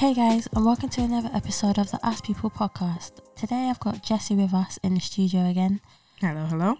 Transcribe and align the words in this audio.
Hey 0.00 0.14
guys, 0.14 0.48
and 0.54 0.64
welcome 0.64 0.88
to 0.88 1.02
another 1.02 1.28
episode 1.34 1.76
of 1.76 1.90
the 1.90 1.98
Us 2.02 2.22
People 2.22 2.48
podcast. 2.48 3.20
Today 3.36 3.68
I've 3.68 3.80
got 3.80 4.02
Jesse 4.02 4.34
with 4.34 4.54
us 4.54 4.78
in 4.82 4.94
the 4.94 5.00
studio 5.00 5.44
again. 5.46 5.82
Hello, 6.22 6.46
hello. 6.46 6.76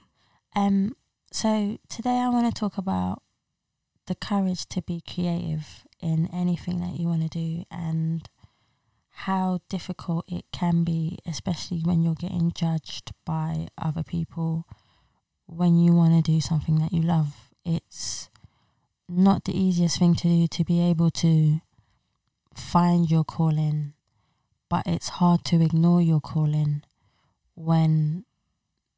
Um, 0.57 0.97
so 1.31 1.77
today 1.91 2.17
I 2.17 2.31
want 2.31 2.47
to 2.47 2.59
talk 2.59 2.79
about 2.79 3.21
the 4.07 4.15
courage 4.15 4.65
to 4.71 4.81
be 4.81 5.03
creative 5.07 5.85
in 6.01 6.31
anything 6.33 6.81
that 6.81 6.99
you 6.99 7.09
want 7.09 7.21
to 7.21 7.29
do 7.29 7.65
and 7.71 8.27
how 9.11 9.61
difficult 9.69 10.25
it 10.27 10.47
can 10.51 10.83
be, 10.83 11.19
especially 11.27 11.81
when 11.81 12.03
you're 12.03 12.15
getting 12.15 12.53
judged 12.53 13.13
by 13.27 13.69
other 13.77 14.03
people 14.03 14.65
when 15.45 15.79
you 15.79 15.93
want 15.93 16.25
to 16.25 16.33
do 16.33 16.41
something 16.41 16.79
that 16.79 16.95
you 16.95 17.03
love. 17.03 17.51
It's 17.67 18.31
not 19.11 19.45
the 19.45 19.53
easiest 19.53 19.99
thing 19.99 20.15
to 20.15 20.27
do 20.27 20.47
to 20.47 20.65
be 20.65 20.81
able 20.81 21.11
to 21.11 21.61
find 22.55 23.11
your 23.11 23.25
calling, 23.25 23.95
but 24.69 24.87
it's 24.87 25.09
hard 25.09 25.45
to 25.47 25.63
ignore 25.63 26.01
your 26.01 26.21
calling 26.21 26.83
when 27.55 28.25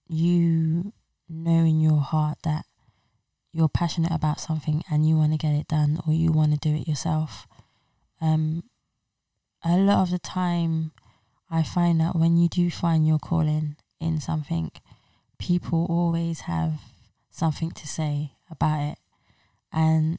you 0.08 0.92
know 1.28 1.64
in 1.64 1.80
your 1.80 2.00
heart 2.00 2.38
that 2.44 2.66
you're 3.52 3.68
passionate 3.68 4.12
about 4.12 4.40
something 4.40 4.82
and 4.90 5.06
you 5.06 5.16
want 5.16 5.32
to 5.32 5.38
get 5.38 5.54
it 5.54 5.68
done 5.68 6.00
or 6.06 6.12
you 6.12 6.32
want 6.32 6.52
to 6.52 6.58
do 6.58 6.74
it 6.74 6.88
yourself. 6.88 7.46
Um, 8.20 8.64
a 9.64 9.76
lot 9.76 10.02
of 10.02 10.10
the 10.10 10.18
time, 10.18 10.92
I 11.50 11.62
find 11.62 12.00
that 12.00 12.16
when 12.16 12.36
you 12.36 12.48
do 12.48 12.70
find 12.70 13.06
your 13.06 13.18
calling 13.18 13.76
in 14.00 14.20
something, 14.20 14.70
people 15.38 15.86
always 15.88 16.42
have 16.42 16.80
something 17.30 17.70
to 17.72 17.86
say 17.86 18.32
about 18.50 18.92
it. 18.92 18.98
And 19.72 20.18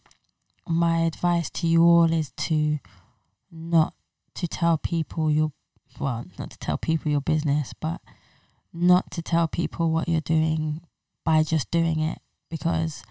my 0.68 1.00
advice 1.00 1.50
to 1.52 1.68
you 1.68 1.84
all 1.84 2.12
is 2.12 2.32
to 2.32 2.80
not 3.54 3.94
to 4.36 4.48
tell 4.48 4.78
people 4.78 5.30
your 5.32 5.52
well, 6.00 6.26
not 6.40 6.50
to 6.50 6.58
tell 6.58 6.78
people 6.78 7.12
your 7.12 7.22
business, 7.22 7.74
but 7.80 8.02
not 8.74 9.12
to 9.12 9.22
tell 9.22 9.48
people 9.48 9.92
what 9.92 10.10
you're 10.10 10.22
doing 10.22 10.82
by 11.24 11.44
just 11.44 11.70
doing 11.70 12.00
it 12.00 12.18
because 12.50 13.04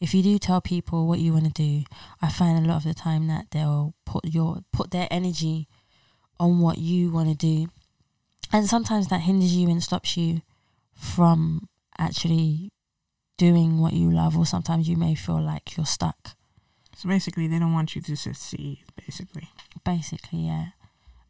if 0.00 0.14
you 0.14 0.22
do 0.22 0.38
tell 0.38 0.60
people 0.60 1.06
what 1.06 1.18
you 1.18 1.32
want 1.32 1.46
to 1.46 1.50
do, 1.50 1.84
I 2.20 2.28
find 2.28 2.58
a 2.58 2.68
lot 2.68 2.78
of 2.78 2.84
the 2.84 2.94
time 2.94 3.28
that 3.28 3.50
they'll 3.50 3.94
put 4.04 4.26
your 4.26 4.58
put 4.72 4.90
their 4.90 5.08
energy 5.10 5.68
on 6.38 6.60
what 6.60 6.78
you 6.78 7.10
want 7.10 7.28
to 7.28 7.34
do. 7.34 7.68
And 8.52 8.66
sometimes 8.66 9.08
that 9.08 9.22
hinders 9.22 9.56
you 9.56 9.68
and 9.70 9.82
stops 9.82 10.16
you 10.16 10.42
from 10.94 11.68
actually 11.98 12.72
doing 13.38 13.78
what 13.78 13.94
you 13.94 14.10
love 14.10 14.36
or 14.36 14.46
sometimes 14.46 14.88
you 14.88 14.96
may 14.96 15.14
feel 15.14 15.40
like 15.40 15.76
you're 15.76 15.86
stuck. 15.86 16.36
So 16.96 17.10
basically, 17.10 17.46
they 17.46 17.58
don't 17.58 17.74
want 17.74 17.94
you 17.94 18.00
to 18.00 18.16
succeed, 18.16 18.78
basically. 18.96 19.50
Basically, 19.84 20.46
yeah. 20.46 20.68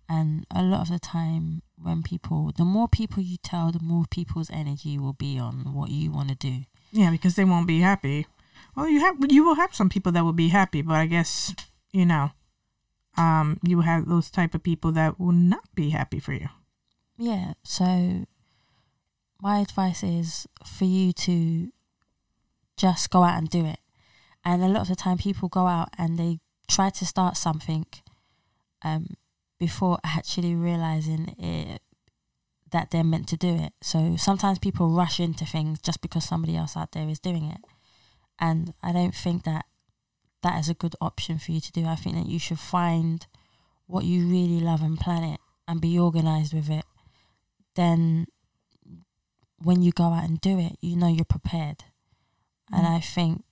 And 0.09 0.47
a 0.55 0.63
lot 0.63 0.83
of 0.83 0.91
the 0.91 1.01
time, 1.01 1.63
when 1.77 2.05
people, 2.05 2.53
the 2.57 2.65
more 2.65 2.87
people 2.87 3.21
you 3.21 3.37
tell, 3.43 3.73
the 3.73 3.83
more 3.83 4.05
people's 4.09 4.49
energy 4.51 4.97
will 4.97 5.13
be 5.13 5.41
on 5.41 5.75
what 5.75 5.91
you 5.91 6.13
want 6.13 6.29
to 6.29 6.37
do. 6.37 6.61
Yeah, 6.93 7.11
because 7.11 7.35
they 7.35 7.45
won't 7.45 7.67
be 7.67 7.81
happy. 7.81 8.29
Well, 8.77 8.89
you 8.89 9.01
have 9.01 9.17
you 9.29 9.45
will 9.45 9.57
have 9.57 9.75
some 9.75 9.89
people 9.89 10.13
that 10.13 10.23
will 10.25 10.33
be 10.33 10.49
happy, 10.49 10.83
but 10.83 10.95
I 10.95 11.07
guess 11.07 11.53
you 11.91 12.07
know, 12.07 12.31
um, 13.17 13.59
you 13.63 13.79
will 13.79 13.85
have 13.85 14.07
those 14.07 14.31
type 14.31 14.55
of 14.55 14.63
people 14.63 14.93
that 14.93 15.19
will 15.19 15.33
not 15.33 15.65
be 15.75 15.91
happy 15.91 16.21
for 16.21 16.33
you. 16.33 16.49
Yeah. 17.19 17.55
So, 17.65 18.27
my 19.41 19.61
advice 19.61 20.05
is 20.05 20.47
for 20.65 20.85
you 20.85 21.13
to 21.15 21.73
just 22.77 23.11
go 23.11 23.25
out 23.25 23.39
and 23.39 23.49
do 23.49 23.65
it. 23.65 23.79
And 24.47 24.63
a 24.63 24.69
lot 24.69 24.83
of 24.83 24.89
the 24.89 24.95
time, 24.95 25.19
people 25.19 25.49
go 25.49 25.67
out 25.67 25.89
and 25.99 26.17
they 26.17 26.39
try 26.69 26.89
to 26.89 27.05
start 27.05 27.37
something 27.37 27.85
um, 28.83 29.17
before 29.59 29.99
actually 30.05 30.55
realizing 30.55 31.35
it, 31.37 31.83
that 32.71 32.93
they're 32.93 33.03
meant 33.03 33.27
to 33.29 33.37
do 33.37 33.57
it. 33.57 33.73
So 33.83 34.15
sometimes 34.17 34.61
people 34.61 34.91
rush 34.91 35.19
into 35.19 35.45
things 35.45 35.81
just 35.81 36.01
because 36.01 36.25
somebody 36.25 36.57
else 36.57 36.77
out 36.77 36.93
there 36.93 37.09
is 37.09 37.19
doing 37.19 37.51
it. 37.51 37.59
And 38.39 38.73
I 38.85 38.93
don't 38.93 39.15
think 39.15 39.43
that 39.45 39.65
that 40.45 40.61
is 40.61 40.69
a 40.69 40.75
good 40.75 40.95
option 41.01 41.39
for 41.41 41.51
you 41.51 41.61
to 41.61 41.73
do. 41.73 41.85
I 41.85 41.97
think 41.97 42.15
that 42.15 42.29
you 42.29 42.39
should 42.39 42.61
find 42.61 43.27
what 43.87 44.05
you 44.05 44.29
really 44.29 44.61
love 44.61 44.81
and 44.81 44.97
plan 44.97 45.25
it 45.25 45.41
and 45.67 45.81
be 45.81 45.99
organized 45.99 46.55
with 46.55 46.71
it. 46.71 46.85
Then 47.75 48.27
when 49.61 49.83
you 49.83 49.91
go 49.91 50.05
out 50.05 50.29
and 50.29 50.41
do 50.41 50.61
it, 50.61 50.77
you 50.81 50.97
know 50.97 51.09
you're 51.09 51.25
prepared. 51.25 51.79
Mm. 52.73 52.79
And 52.79 52.87
I 52.87 53.01
think 53.01 53.43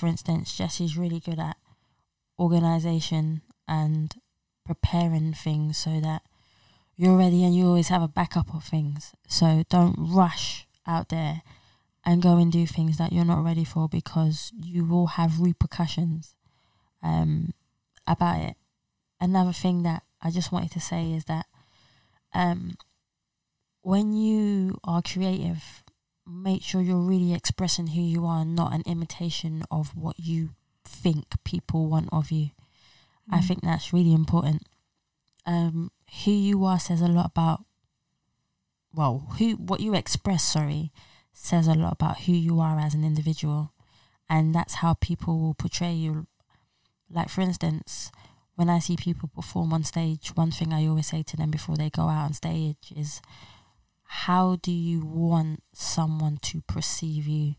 for 0.00 0.06
instance, 0.06 0.56
Jesse's 0.56 0.96
really 0.96 1.20
good 1.20 1.38
at 1.38 1.58
organization 2.38 3.42
and 3.68 4.14
preparing 4.64 5.34
things 5.34 5.76
so 5.76 6.00
that 6.00 6.22
you're 6.96 7.18
ready 7.18 7.44
and 7.44 7.54
you 7.54 7.66
always 7.66 7.88
have 7.88 8.00
a 8.00 8.08
backup 8.08 8.54
of 8.54 8.64
things. 8.64 9.12
So 9.28 9.62
don't 9.68 9.94
rush 9.98 10.66
out 10.86 11.10
there 11.10 11.42
and 12.02 12.22
go 12.22 12.38
and 12.38 12.50
do 12.50 12.66
things 12.66 12.96
that 12.96 13.12
you're 13.12 13.26
not 13.26 13.44
ready 13.44 13.62
for 13.64 13.90
because 13.90 14.52
you 14.58 14.86
will 14.86 15.06
have 15.08 15.38
repercussions 15.38 16.34
um, 17.02 17.52
about 18.06 18.40
it. 18.40 18.56
Another 19.20 19.52
thing 19.52 19.82
that 19.82 20.02
I 20.22 20.30
just 20.30 20.50
wanted 20.50 20.70
to 20.72 20.80
say 20.80 21.12
is 21.12 21.26
that 21.26 21.44
um, 22.32 22.78
when 23.82 24.14
you 24.14 24.78
are 24.82 25.02
creative, 25.02 25.84
make 26.30 26.62
sure 26.62 26.80
you're 26.80 26.96
really 26.96 27.34
expressing 27.34 27.88
who 27.88 28.00
you 28.00 28.24
are, 28.26 28.44
not 28.44 28.72
an 28.72 28.82
imitation 28.86 29.64
of 29.70 29.96
what 29.96 30.18
you 30.18 30.50
think 30.84 31.24
people 31.44 31.88
want 31.88 32.08
of 32.12 32.30
you. 32.30 32.50
Mm. 33.30 33.38
I 33.38 33.40
think 33.40 33.62
that's 33.62 33.92
really 33.92 34.14
important. 34.14 34.62
Um, 35.46 35.90
who 36.24 36.30
you 36.30 36.64
are 36.64 36.78
says 36.78 37.00
a 37.00 37.08
lot 37.08 37.26
about 37.26 37.64
well, 38.92 39.28
who 39.38 39.52
what 39.52 39.80
you 39.80 39.94
express, 39.94 40.42
sorry, 40.42 40.90
says 41.32 41.68
a 41.68 41.74
lot 41.74 41.92
about 41.92 42.22
who 42.22 42.32
you 42.32 42.60
are 42.60 42.78
as 42.78 42.94
an 42.94 43.04
individual. 43.04 43.72
And 44.28 44.54
that's 44.54 44.74
how 44.74 44.94
people 44.94 45.40
will 45.40 45.54
portray 45.54 45.92
you. 45.92 46.26
Like 47.08 47.28
for 47.28 47.40
instance, 47.40 48.10
when 48.54 48.68
I 48.68 48.78
see 48.78 48.96
people 48.96 49.30
perform 49.34 49.72
on 49.72 49.84
stage, 49.84 50.32
one 50.34 50.50
thing 50.50 50.72
I 50.72 50.86
always 50.86 51.08
say 51.08 51.22
to 51.22 51.36
them 51.36 51.50
before 51.50 51.76
they 51.76 51.90
go 51.90 52.02
out 52.02 52.26
on 52.26 52.32
stage 52.34 52.92
is 52.94 53.20
how 54.12 54.56
do 54.60 54.72
you 54.72 55.04
want 55.06 55.62
someone 55.72 56.38
to 56.42 56.62
perceive 56.62 57.28
you? 57.28 57.54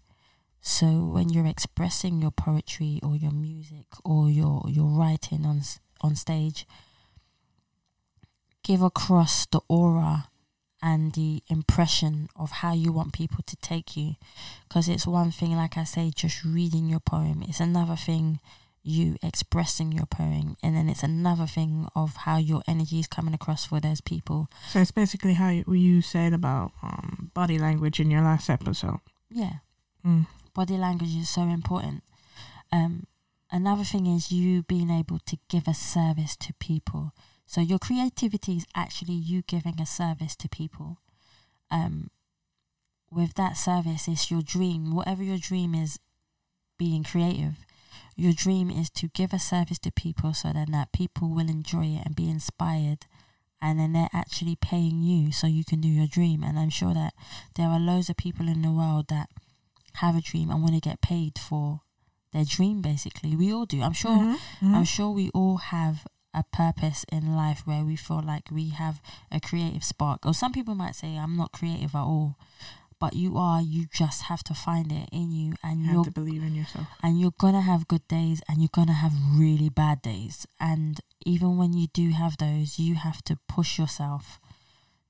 So 0.59 1.05
when 1.05 1.29
you're 1.29 1.47
expressing 1.47 2.21
your 2.21 2.31
poetry 2.31 2.99
or 3.01 3.15
your 3.15 3.31
music 3.31 3.85
or 4.03 4.29
your 4.29 4.65
your 4.67 4.87
writing 4.87 5.45
on 5.45 5.61
on 6.01 6.17
stage, 6.17 6.67
give 8.63 8.81
across 8.81 9.45
the 9.45 9.61
aura 9.69 10.27
and 10.81 11.13
the 11.13 11.41
impression 11.47 12.27
of 12.35 12.51
how 12.51 12.73
you 12.73 12.91
want 12.91 13.13
people 13.13 13.43
to 13.47 13.55
take 13.55 13.95
you 13.95 14.15
because 14.67 14.89
it's 14.89 15.07
one 15.07 15.31
thing 15.31 15.55
like 15.55 15.77
I 15.77 15.85
say 15.85 16.11
just 16.13 16.43
reading 16.43 16.87
your 16.87 16.99
poem 16.99 17.43
it's 17.47 17.59
another 17.59 17.95
thing 17.95 18.39
you 18.83 19.15
expressing 19.21 19.91
your 19.91 20.05
poem 20.07 20.55
and 20.63 20.75
then 20.75 20.89
it's 20.89 21.03
another 21.03 21.45
thing 21.45 21.87
of 21.95 22.15
how 22.17 22.37
your 22.37 22.63
energy 22.67 22.99
is 22.99 23.07
coming 23.07 23.33
across 23.33 23.65
for 23.65 23.79
those 23.79 24.01
people. 24.01 24.47
So 24.69 24.79
it's 24.79 24.91
basically 24.91 25.33
how 25.33 25.49
you, 25.49 25.63
you 25.71 26.01
said 26.01 26.33
about 26.33 26.71
um, 26.81 27.31
body 27.33 27.59
language 27.59 27.99
in 27.99 28.09
your 28.09 28.21
last 28.21 28.49
episode. 28.49 28.99
Yeah. 29.29 29.57
Mm. 30.05 30.25
body 30.55 30.77
language 30.77 31.15
is 31.15 31.29
so 31.29 31.43
important. 31.43 32.03
Um, 32.71 33.05
another 33.51 33.83
thing 33.83 34.07
is 34.07 34.31
you 34.31 34.63
being 34.63 34.89
able 34.89 35.19
to 35.27 35.37
give 35.47 35.67
a 35.67 35.75
service 35.75 36.35
to 36.37 36.53
people. 36.59 37.11
So 37.45 37.61
your 37.61 37.77
creativity 37.77 38.57
is 38.57 38.65
actually 38.75 39.13
you 39.13 39.43
giving 39.43 39.79
a 39.79 39.85
service 39.85 40.35
to 40.37 40.49
people. 40.49 40.97
Um, 41.69 42.09
with 43.11 43.35
that 43.35 43.57
service 43.57 44.07
it's 44.07 44.31
your 44.31 44.41
dream. 44.41 44.95
Whatever 44.95 45.21
your 45.21 45.37
dream 45.37 45.75
is 45.75 45.99
being 46.79 47.03
creative 47.03 47.57
your 48.21 48.33
dream 48.33 48.69
is 48.69 48.89
to 48.91 49.07
give 49.07 49.33
a 49.33 49.39
service 49.39 49.79
to 49.79 49.91
people 49.91 50.31
so 50.31 50.53
then 50.53 50.71
that 50.71 50.91
people 50.91 51.29
will 51.29 51.49
enjoy 51.49 51.85
it 51.85 52.05
and 52.05 52.15
be 52.15 52.29
inspired 52.29 53.07
and 53.59 53.79
then 53.79 53.93
they're 53.93 54.09
actually 54.13 54.55
paying 54.55 55.01
you 55.01 55.31
so 55.31 55.47
you 55.47 55.65
can 55.65 55.81
do 55.81 55.87
your 55.87 56.05
dream 56.05 56.43
and 56.43 56.59
i'm 56.59 56.69
sure 56.69 56.93
that 56.93 57.13
there 57.55 57.67
are 57.67 57.79
loads 57.79 58.09
of 58.09 58.17
people 58.17 58.47
in 58.47 58.61
the 58.61 58.71
world 58.71 59.07
that 59.07 59.27
have 59.95 60.15
a 60.15 60.21
dream 60.21 60.51
and 60.51 60.61
want 60.61 60.75
to 60.75 60.79
get 60.79 61.01
paid 61.01 61.39
for 61.39 61.81
their 62.31 62.45
dream 62.45 62.79
basically 62.79 63.35
we 63.35 63.51
all 63.51 63.65
do 63.65 63.81
i'm 63.81 63.91
sure 63.91 64.11
mm-hmm. 64.11 64.65
Mm-hmm. 64.65 64.75
i'm 64.75 64.85
sure 64.85 65.09
we 65.09 65.31
all 65.33 65.57
have 65.57 66.05
a 66.33 66.43
purpose 66.53 67.03
in 67.11 67.35
life 67.35 67.63
where 67.65 67.83
we 67.83 67.95
feel 67.95 68.21
like 68.21 68.51
we 68.51 68.69
have 68.69 69.01
a 69.31 69.39
creative 69.39 69.83
spark 69.83 70.25
or 70.27 70.33
some 70.33 70.53
people 70.53 70.75
might 70.75 70.95
say 70.95 71.17
i'm 71.17 71.35
not 71.35 71.51
creative 71.51 71.95
at 71.95 72.03
all 72.03 72.37
but 73.01 73.15
you 73.15 73.35
are 73.35 73.61
you 73.61 73.87
just 73.91 74.23
have 74.29 74.43
to 74.43 74.53
find 74.53 74.91
it 74.91 75.09
in 75.11 75.31
you 75.31 75.55
and 75.63 75.81
you 75.83 75.97
have 75.97 76.05
to 76.05 76.11
believe 76.11 76.43
in 76.43 76.53
yourself. 76.53 76.87
and 77.01 77.19
you're 77.19 77.33
gonna 77.39 77.61
have 77.61 77.87
good 77.87 78.07
days 78.07 78.43
and 78.47 78.59
you're 78.59 78.69
gonna 78.71 78.93
have 78.93 79.11
really 79.35 79.69
bad 79.69 80.03
days. 80.03 80.45
And 80.59 81.01
even 81.25 81.57
when 81.57 81.73
you 81.73 81.87
do 81.87 82.11
have 82.11 82.37
those 82.37 82.77
you 82.77 82.93
have 82.93 83.23
to 83.23 83.39
push 83.49 83.79
yourself 83.79 84.39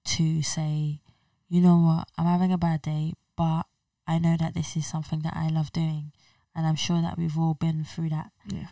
to 0.05 0.41
say 0.41 1.01
you 1.49 1.59
know 1.59 1.75
what? 1.75 2.07
I'm 2.17 2.25
having 2.25 2.53
a 2.53 2.57
bad 2.57 2.81
day 2.81 3.13
but 3.35 3.63
i 4.07 4.17
know 4.19 4.35
that 4.39 4.53
this 4.53 4.75
is 4.77 4.85
something 4.87 5.19
that 5.19 5.35
i 5.35 5.49
love 5.49 5.73
doing. 5.73 6.13
And 6.55 6.65
i'm 6.65 6.75
sure 6.75 7.01
that 7.01 7.17
we've 7.17 7.37
all 7.37 7.55
been 7.55 7.83
through 7.83 8.09
that 8.09 8.31
yeah. 8.47 8.67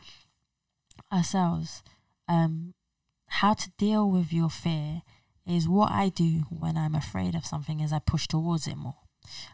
ourselves. 1.12 1.84
Um 2.30 2.74
how 3.28 3.54
to 3.54 3.70
deal 3.78 4.10
with 4.10 4.32
your 4.32 4.50
fear 4.50 5.02
is 5.46 5.68
what 5.68 5.92
I 5.92 6.10
do 6.10 6.46
when 6.50 6.78
I'm 6.78 6.96
afraid 6.96 7.34
of 7.36 7.46
something 7.46 7.80
is 7.80 7.92
I 7.92 8.00
push 8.00 8.28
towards 8.28 8.68
it 8.68 8.78
more. 8.78 8.96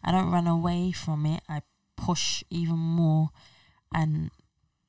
I 0.03 0.11
don't 0.11 0.31
run 0.31 0.47
away 0.47 0.91
from 0.91 1.25
it. 1.25 1.41
I 1.49 1.61
push 1.95 2.43
even 2.49 2.77
more 2.77 3.29
and 3.93 4.29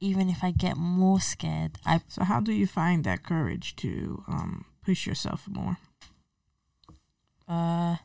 even 0.01 0.29
if 0.29 0.43
I 0.45 0.51
get 0.51 0.77
more 0.77 1.21
scared, 1.21 1.79
I 1.87 2.01
So 2.09 2.25
how 2.25 2.41
do 2.41 2.53
you 2.53 2.67
find 2.67 3.05
that 3.05 3.23
courage 3.23 3.75
to 3.77 4.23
um, 4.29 4.67
push 4.85 5.07
yourself 5.07 5.49
more? 5.49 5.79
uh 7.49 7.97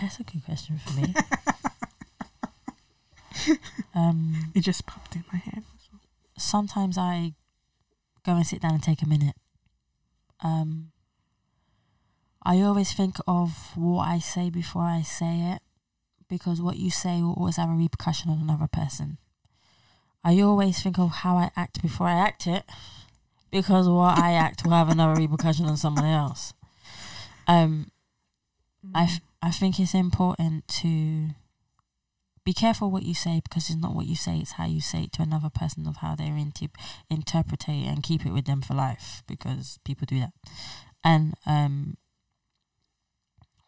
that's 0.00 0.20
a 0.20 0.24
good 0.24 0.44
question 0.44 0.78
for 0.78 0.92
me. 1.00 1.14
um 3.94 4.52
It 4.54 4.60
just 4.62 4.86
popped 4.86 5.16
in 5.16 5.24
my 5.32 5.38
head. 5.38 5.62
sometimes 6.38 6.96
I 6.98 7.34
go 8.24 8.32
and 8.36 8.46
sit 8.46 8.60
down 8.62 8.74
and 8.74 8.82
take 8.82 9.02
a 9.02 9.08
minute. 9.08 9.36
Um, 10.42 10.92
I 12.48 12.60
always 12.60 12.92
think 12.92 13.16
of 13.26 13.76
what 13.76 14.06
I 14.06 14.20
say 14.20 14.50
before 14.50 14.82
I 14.82 15.02
say 15.02 15.40
it 15.52 15.62
because 16.28 16.62
what 16.62 16.76
you 16.76 16.92
say 16.92 17.20
will 17.20 17.34
always 17.34 17.56
have 17.56 17.68
a 17.68 17.72
repercussion 17.72 18.30
on 18.30 18.38
another 18.38 18.68
person. 18.68 19.18
I 20.22 20.40
always 20.40 20.80
think 20.80 20.96
of 20.96 21.10
how 21.10 21.36
I 21.38 21.50
act 21.56 21.82
before 21.82 22.06
I 22.06 22.14
act 22.14 22.46
it 22.46 22.62
because 23.50 23.88
what 23.88 24.16
I 24.16 24.32
act 24.46 24.62
will 24.64 24.74
have 24.74 24.88
another 24.88 25.20
repercussion 25.20 25.66
on 25.66 25.76
someone 25.76 26.04
else. 26.04 26.54
Um, 27.48 27.90
I, 28.94 29.04
f- 29.04 29.20
I 29.42 29.50
think 29.50 29.80
it's 29.80 29.94
important 29.94 30.68
to 30.82 31.30
be 32.44 32.52
careful 32.52 32.92
what 32.92 33.02
you 33.02 33.14
say 33.14 33.40
because 33.42 33.70
it's 33.70 33.80
not 33.80 33.96
what 33.96 34.06
you 34.06 34.14
say, 34.14 34.36
it's 34.38 34.52
how 34.52 34.66
you 34.66 34.80
say 34.80 35.02
it 35.02 35.12
to 35.14 35.22
another 35.22 35.50
person 35.50 35.88
of 35.88 35.96
how 35.96 36.14
they're 36.14 36.36
into 36.36 36.68
interpret 37.10 37.68
it 37.68 37.88
and 37.88 38.04
keep 38.04 38.24
it 38.24 38.32
with 38.32 38.44
them 38.44 38.62
for 38.62 38.74
life 38.74 39.24
because 39.26 39.80
people 39.84 40.06
do 40.08 40.20
that. 40.20 40.32
And 41.02 41.34
um, 41.44 41.96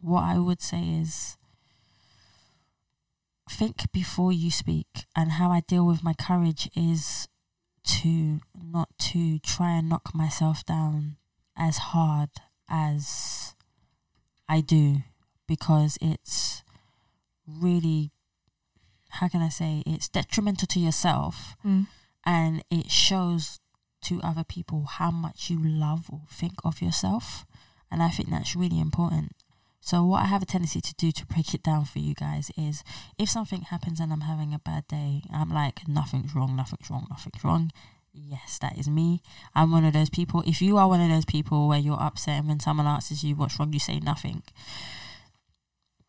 what 0.01 0.23
I 0.23 0.37
would 0.37 0.61
say 0.61 0.81
is 0.83 1.37
think 3.49 3.91
before 3.91 4.31
you 4.31 4.51
speak 4.51 4.87
and 5.15 5.33
how 5.33 5.49
I 5.51 5.61
deal 5.61 5.85
with 5.85 6.03
my 6.03 6.13
courage 6.13 6.69
is 6.75 7.27
to 8.01 8.39
not 8.55 8.89
to 8.99 9.39
try 9.39 9.71
and 9.77 9.89
knock 9.89 10.13
myself 10.13 10.63
down 10.65 11.17
as 11.57 11.77
hard 11.77 12.29
as 12.69 13.55
I 14.47 14.61
do 14.61 14.97
because 15.47 15.97
it's 15.99 16.63
really 17.47 18.11
how 19.13 19.27
can 19.27 19.41
I 19.41 19.49
say 19.49 19.81
it's 19.87 20.07
detrimental 20.07 20.67
to 20.67 20.79
yourself 20.79 21.55
Mm. 21.65 21.87
and 22.23 22.63
it 22.69 22.91
shows 22.91 23.59
to 24.03 24.21
other 24.21 24.43
people 24.43 24.85
how 24.85 25.09
much 25.11 25.49
you 25.49 25.57
love 25.59 26.05
or 26.11 26.21
think 26.29 26.53
of 26.63 26.81
yourself 26.81 27.45
and 27.91 28.03
I 28.03 28.09
think 28.09 28.29
that's 28.29 28.55
really 28.55 28.79
important. 28.79 29.31
So 29.81 30.03
what 30.03 30.21
I 30.21 30.25
have 30.25 30.41
a 30.41 30.45
tendency 30.45 30.81
to 30.81 30.93
do 30.95 31.11
to 31.11 31.25
break 31.25 31.53
it 31.53 31.63
down 31.63 31.85
for 31.85 31.99
you 31.99 32.13
guys 32.13 32.51
is 32.57 32.83
if 33.17 33.29
something 33.29 33.61
happens 33.61 33.99
and 33.99 34.11
I'm 34.11 34.21
having 34.21 34.53
a 34.53 34.59
bad 34.59 34.87
day, 34.87 35.23
I'm 35.33 35.49
like 35.49 35.87
nothing's 35.87 36.35
wrong, 36.35 36.55
nothing's 36.55 36.89
wrong, 36.89 37.07
nothing's 37.09 37.43
wrong. 37.43 37.71
Yes, 38.11 38.57
that 38.59 38.77
is 38.77 38.89
me. 38.89 39.21
I'm 39.55 39.71
one 39.71 39.85
of 39.85 39.93
those 39.93 40.09
people. 40.09 40.43
If 40.45 40.61
you 40.61 40.77
are 40.77 40.87
one 40.87 41.01
of 41.01 41.09
those 41.09 41.25
people 41.25 41.67
where 41.67 41.79
you're 41.79 42.01
upset 42.01 42.39
and 42.39 42.47
when 42.47 42.59
someone 42.59 42.87
asks 42.87 43.23
you 43.23 43.35
what's 43.35 43.59
wrong, 43.59 43.71
you 43.71 43.79
say 43.79 43.99
nothing. 43.99 44.43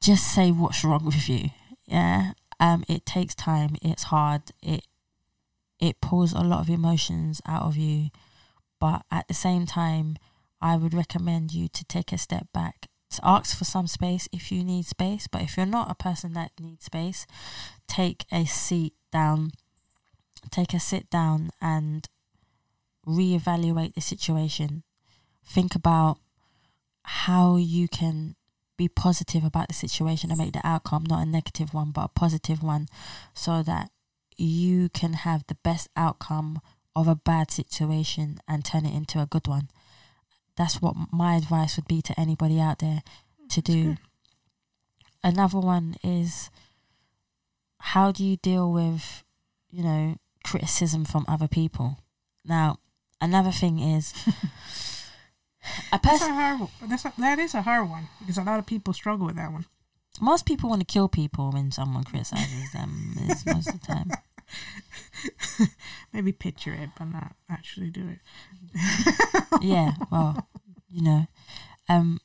Just 0.02 0.34
say 0.34 0.50
what's 0.50 0.82
wrong 0.82 1.04
with 1.04 1.28
you. 1.28 1.50
Yeah. 1.86 2.32
Um, 2.58 2.84
it 2.88 3.06
takes 3.06 3.34
time. 3.34 3.76
It's 3.82 4.04
hard. 4.04 4.42
It 4.62 4.86
it 5.78 6.00
pulls 6.02 6.32
a 6.32 6.40
lot 6.40 6.60
of 6.60 6.68
emotions 6.68 7.40
out 7.46 7.62
of 7.62 7.76
you, 7.76 8.10
but 8.78 9.02
at 9.10 9.28
the 9.28 9.34
same 9.34 9.64
time, 9.64 10.16
I 10.60 10.76
would 10.76 10.92
recommend 10.92 11.54
you 11.54 11.68
to 11.68 11.84
take 11.84 12.12
a 12.12 12.18
step 12.18 12.48
back. 12.52 12.89
To 13.12 13.26
ask 13.26 13.56
for 13.58 13.64
some 13.64 13.86
space 13.88 14.28
if 14.32 14.52
you 14.52 14.62
need 14.62 14.86
space, 14.86 15.26
but 15.26 15.42
if 15.42 15.56
you're 15.56 15.66
not 15.66 15.90
a 15.90 15.94
person 15.94 16.32
that 16.34 16.52
needs 16.60 16.84
space, 16.84 17.26
take 17.88 18.24
a 18.30 18.44
seat 18.44 18.94
down, 19.10 19.50
take 20.50 20.72
a 20.74 20.80
sit 20.80 21.10
down 21.10 21.50
and 21.60 22.08
reevaluate 23.06 23.94
the 23.94 24.00
situation. 24.00 24.84
Think 25.44 25.74
about 25.74 26.18
how 27.02 27.56
you 27.56 27.88
can 27.88 28.36
be 28.76 28.88
positive 28.88 29.44
about 29.44 29.68
the 29.68 29.74
situation 29.74 30.30
and 30.30 30.38
make 30.38 30.52
the 30.52 30.66
outcome 30.66 31.04
not 31.06 31.22
a 31.22 31.26
negative 31.26 31.74
one 31.74 31.90
but 31.90 32.04
a 32.04 32.08
positive 32.08 32.62
one 32.62 32.86
so 33.34 33.62
that 33.62 33.90
you 34.38 34.88
can 34.88 35.12
have 35.12 35.44
the 35.48 35.56
best 35.56 35.88
outcome 35.96 36.60
of 36.96 37.06
a 37.06 37.14
bad 37.14 37.50
situation 37.50 38.38
and 38.48 38.64
turn 38.64 38.86
it 38.86 38.94
into 38.94 39.20
a 39.20 39.26
good 39.26 39.46
one. 39.46 39.68
That's 40.56 40.82
what 40.82 40.94
my 41.12 41.36
advice 41.36 41.76
would 41.76 41.88
be 41.88 42.02
to 42.02 42.18
anybody 42.20 42.60
out 42.60 42.78
there 42.80 43.02
to 43.50 43.60
do. 43.62 43.96
Another 45.22 45.58
one 45.58 45.96
is 46.02 46.50
how 47.78 48.12
do 48.12 48.24
you 48.24 48.36
deal 48.36 48.70
with, 48.72 49.24
you 49.70 49.82
know, 49.82 50.16
criticism 50.44 51.04
from 51.04 51.24
other 51.28 51.48
people? 51.48 51.98
Now, 52.44 52.78
another 53.20 53.50
thing 53.50 53.78
is 53.78 54.12
a 54.26 55.98
That's 55.98 56.06
person 56.06 56.30
a 56.30 56.34
hard. 56.34 56.68
That's 56.86 57.04
a, 57.04 57.12
that 57.18 57.38
is 57.38 57.54
a 57.54 57.62
hard 57.62 57.88
one 57.88 58.08
because 58.18 58.38
a 58.38 58.42
lot 58.42 58.58
of 58.58 58.66
people 58.66 58.92
struggle 58.92 59.26
with 59.26 59.36
that 59.36 59.52
one. 59.52 59.66
most 60.20 60.46
people 60.46 60.70
want 60.70 60.80
to 60.80 60.86
kill 60.92 61.08
people 61.08 61.50
when 61.52 61.70
someone 61.70 62.04
criticizes 62.04 62.72
them 62.72 63.14
is 63.28 63.44
most 63.46 63.68
of 63.68 63.80
the 63.80 63.86
time. 63.86 64.10
Maybe 66.12 66.32
picture 66.32 66.72
it, 66.72 66.90
but 66.98 67.06
not 67.06 67.34
actually 67.48 67.90
do 67.90 68.08
it. 68.08 68.18
yeah, 69.60 69.92
well, 70.10 70.48
you 70.88 71.02
know, 71.02 71.26
um, 71.88 72.20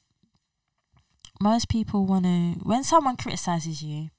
most 1.41 1.69
people 1.69 2.05
want 2.05 2.25
to. 2.25 2.59
When 2.63 2.83
someone 2.83 3.17
criticizes 3.17 3.81
you, 3.81 4.09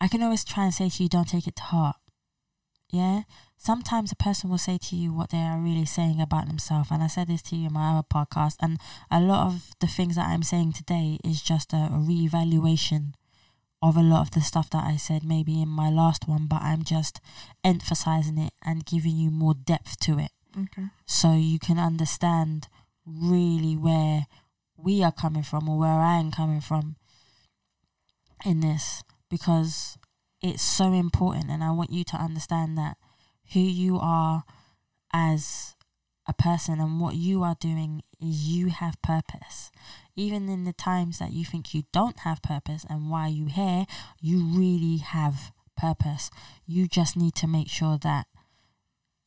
I 0.00 0.08
can 0.08 0.22
always 0.22 0.44
try 0.44 0.64
and 0.64 0.74
say 0.74 0.88
to 0.88 1.02
you, 1.02 1.08
"Don't 1.08 1.28
take 1.28 1.46
it 1.46 1.56
to 1.56 1.62
heart." 1.62 1.96
Yeah. 2.90 3.22
Sometimes 3.58 4.12
a 4.12 4.16
person 4.16 4.50
will 4.50 4.58
say 4.58 4.78
to 4.78 4.96
you 4.96 5.12
what 5.12 5.30
they 5.30 5.38
are 5.38 5.58
really 5.58 5.86
saying 5.86 6.20
about 6.20 6.46
themselves, 6.46 6.90
and 6.90 7.02
I 7.02 7.06
said 7.06 7.26
this 7.28 7.42
to 7.42 7.56
you 7.56 7.68
in 7.68 7.72
my 7.72 7.90
other 7.92 8.06
podcast. 8.06 8.56
And 8.60 8.78
a 9.10 9.20
lot 9.20 9.46
of 9.46 9.74
the 9.80 9.86
things 9.86 10.16
that 10.16 10.28
I'm 10.28 10.42
saying 10.42 10.74
today 10.74 11.18
is 11.24 11.42
just 11.42 11.72
a, 11.72 11.76
a 11.86 11.98
reevaluation 11.98 13.14
of 13.82 13.96
a 13.96 14.00
lot 14.02 14.22
of 14.22 14.30
the 14.32 14.40
stuff 14.40 14.70
that 14.70 14.84
I 14.84 14.96
said 14.96 15.22
maybe 15.24 15.60
in 15.62 15.68
my 15.68 15.90
last 15.90 16.26
one, 16.26 16.46
but 16.46 16.62
I'm 16.62 16.82
just 16.82 17.20
emphasizing 17.62 18.38
it 18.38 18.52
and 18.64 18.84
giving 18.86 19.16
you 19.16 19.30
more 19.30 19.54
depth 19.54 19.98
to 20.00 20.18
it 20.18 20.30
Okay. 20.58 20.86
so 21.04 21.34
you 21.34 21.58
can 21.58 21.78
understand 21.78 22.68
really 23.04 23.76
where 23.76 24.26
we 24.76 25.02
are 25.02 25.12
coming 25.12 25.42
from 25.42 25.68
or 25.68 25.78
where 25.78 26.00
I 26.00 26.18
am 26.18 26.30
coming 26.30 26.60
from 26.60 26.96
in 28.44 28.60
this 28.60 29.02
because 29.30 29.98
it's 30.42 30.62
so 30.62 30.92
important 30.92 31.50
and 31.50 31.62
I 31.62 31.70
want 31.70 31.92
you 31.92 32.04
to 32.04 32.16
understand 32.16 32.76
that 32.78 32.96
who 33.52 33.60
you 33.60 33.98
are 34.00 34.44
as 35.12 35.75
a 36.28 36.32
person 36.32 36.80
and 36.80 37.00
what 37.00 37.14
you 37.14 37.42
are 37.42 37.56
doing 37.60 38.02
is 38.20 38.48
you 38.48 38.68
have 38.68 39.00
purpose. 39.02 39.70
Even 40.16 40.48
in 40.48 40.64
the 40.64 40.72
times 40.72 41.18
that 41.18 41.32
you 41.32 41.44
think 41.44 41.74
you 41.74 41.84
don't 41.92 42.20
have 42.20 42.42
purpose 42.42 42.84
and 42.88 43.10
why 43.10 43.28
you 43.28 43.46
here, 43.46 43.86
you 44.20 44.44
really 44.44 44.98
have 44.98 45.52
purpose. 45.76 46.30
You 46.66 46.88
just 46.88 47.16
need 47.16 47.34
to 47.36 47.46
make 47.46 47.68
sure 47.68 47.98
that 47.98 48.26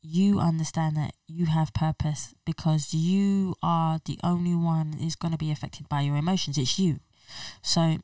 you 0.01 0.39
understand 0.39 0.95
that 0.95 1.13
you 1.27 1.45
have 1.45 1.73
purpose 1.73 2.33
because 2.45 2.93
you 2.93 3.55
are 3.61 3.99
the 4.05 4.17
only 4.23 4.55
one 4.55 4.95
is 4.99 5.15
going 5.15 5.31
to 5.31 5.37
be 5.37 5.51
affected 5.51 5.89
by 5.89 6.01
your 6.01 6.15
emotions. 6.15 6.57
It's 6.57 6.79
you. 6.79 6.99
So, 7.61 7.97